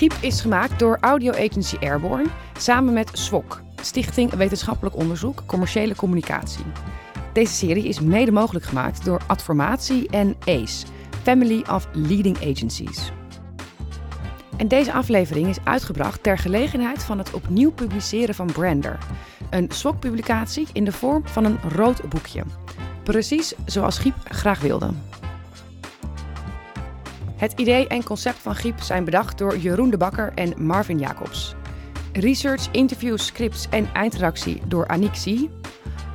Giep 0.01 0.17
is 0.21 0.41
gemaakt 0.41 0.79
door 0.79 0.97
audio 1.01 1.31
agency 1.31 1.77
Airborne 1.79 2.25
samen 2.57 2.93
met 2.93 3.09
SWOC, 3.13 3.61
Stichting 3.81 4.33
Wetenschappelijk 4.33 4.95
Onderzoek 4.95 5.43
Commerciële 5.45 5.95
Communicatie. 5.95 6.63
Deze 7.33 7.53
serie 7.53 7.87
is 7.87 7.99
mede 7.99 8.31
mogelijk 8.31 8.65
gemaakt 8.65 9.05
door 9.05 9.21
Adformatie 9.27 10.09
en 10.09 10.35
ACE, 10.45 10.85
Family 11.23 11.63
of 11.69 11.87
Leading 11.93 12.37
Agencies. 12.37 13.11
En 14.57 14.67
deze 14.67 14.93
aflevering 14.93 15.47
is 15.47 15.57
uitgebracht 15.63 16.23
ter 16.23 16.37
gelegenheid 16.37 17.03
van 17.03 17.17
het 17.17 17.33
opnieuw 17.33 17.71
publiceren 17.71 18.35
van 18.35 18.51
Brander. 18.51 18.97
Een 19.49 19.69
SWOC-publicatie 19.71 20.67
in 20.73 20.83
de 20.83 20.91
vorm 20.91 21.27
van 21.27 21.45
een 21.45 21.59
rood 21.75 22.09
boekje. 22.09 22.43
Precies 23.03 23.53
zoals 23.65 23.97
Giep 23.97 24.15
graag 24.23 24.59
wilde. 24.59 24.89
Het 27.41 27.53
idee 27.59 27.87
en 27.87 28.03
concept 28.03 28.37
van 28.37 28.55
Giep 28.55 28.81
zijn 28.81 29.03
bedacht 29.03 29.37
door 29.37 29.57
Jeroen 29.57 29.89
de 29.89 29.97
Bakker 29.97 30.31
en 30.35 30.53
Marvin 30.65 30.99
Jacobs. 30.99 31.55
Research, 32.13 32.67
interviews, 32.71 33.25
scripts 33.25 33.67
en 33.69 33.89
eindredactie 33.93 34.61
door 34.67 34.87
Aniek 34.87 35.11
C. 35.11 35.49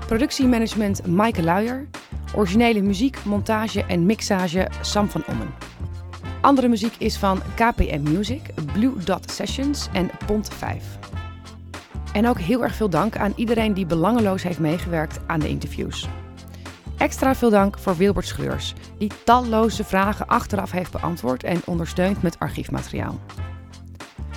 Productiemanagement 0.07 1.07
Maaike 1.07 1.43
Luijer. 1.43 1.89
Originele 2.35 2.81
muziek, 2.81 3.25
montage 3.25 3.85
en 3.85 4.07
mixage 4.07 4.69
Sam 4.81 5.09
van 5.09 5.25
Ommen. 5.27 5.55
Andere 6.41 6.69
muziek 6.69 6.95
is 6.99 7.17
van 7.17 7.43
KPM 7.55 8.03
Music, 8.03 8.43
Blue 8.73 8.95
Dot 9.05 9.31
Sessions 9.31 9.89
en 9.93 10.11
Pont 10.27 10.49
5. 10.49 10.99
En 12.13 12.27
ook 12.27 12.39
heel 12.39 12.63
erg 12.63 12.75
veel 12.75 12.91
dank 12.91 13.17
aan 13.17 13.33
iedereen 13.37 13.75
die 13.75 13.87
belangeloos 13.87 14.43
heeft 14.43 14.59
meegewerkt 14.59 15.21
aan 15.27 15.41
de 15.41 15.49
interviews. 15.49 16.09
Extra 16.99 17.35
veel 17.35 17.51
dank 17.51 17.79
voor 17.79 17.97
Wilbert 17.97 18.27
Schreurs, 18.27 18.75
die 18.99 19.11
talloze 19.25 19.85
vragen 19.85 20.27
achteraf 20.27 20.71
heeft 20.71 20.93
beantwoord 20.93 21.45
en 21.45 21.61
ondersteund 21.65 22.23
met 22.23 22.39
archiefmateriaal. 22.39 23.21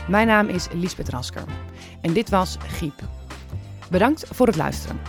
Mijn 0.07 0.27
naam 0.27 0.47
is 0.47 0.67
Liesbeth 0.73 1.09
Rasker 1.09 1.43
en 2.01 2.13
dit 2.13 2.29
was 2.29 2.57
Giep. 2.67 3.01
Bedankt 3.89 4.25
voor 4.31 4.47
het 4.47 4.55
luisteren. 4.55 4.99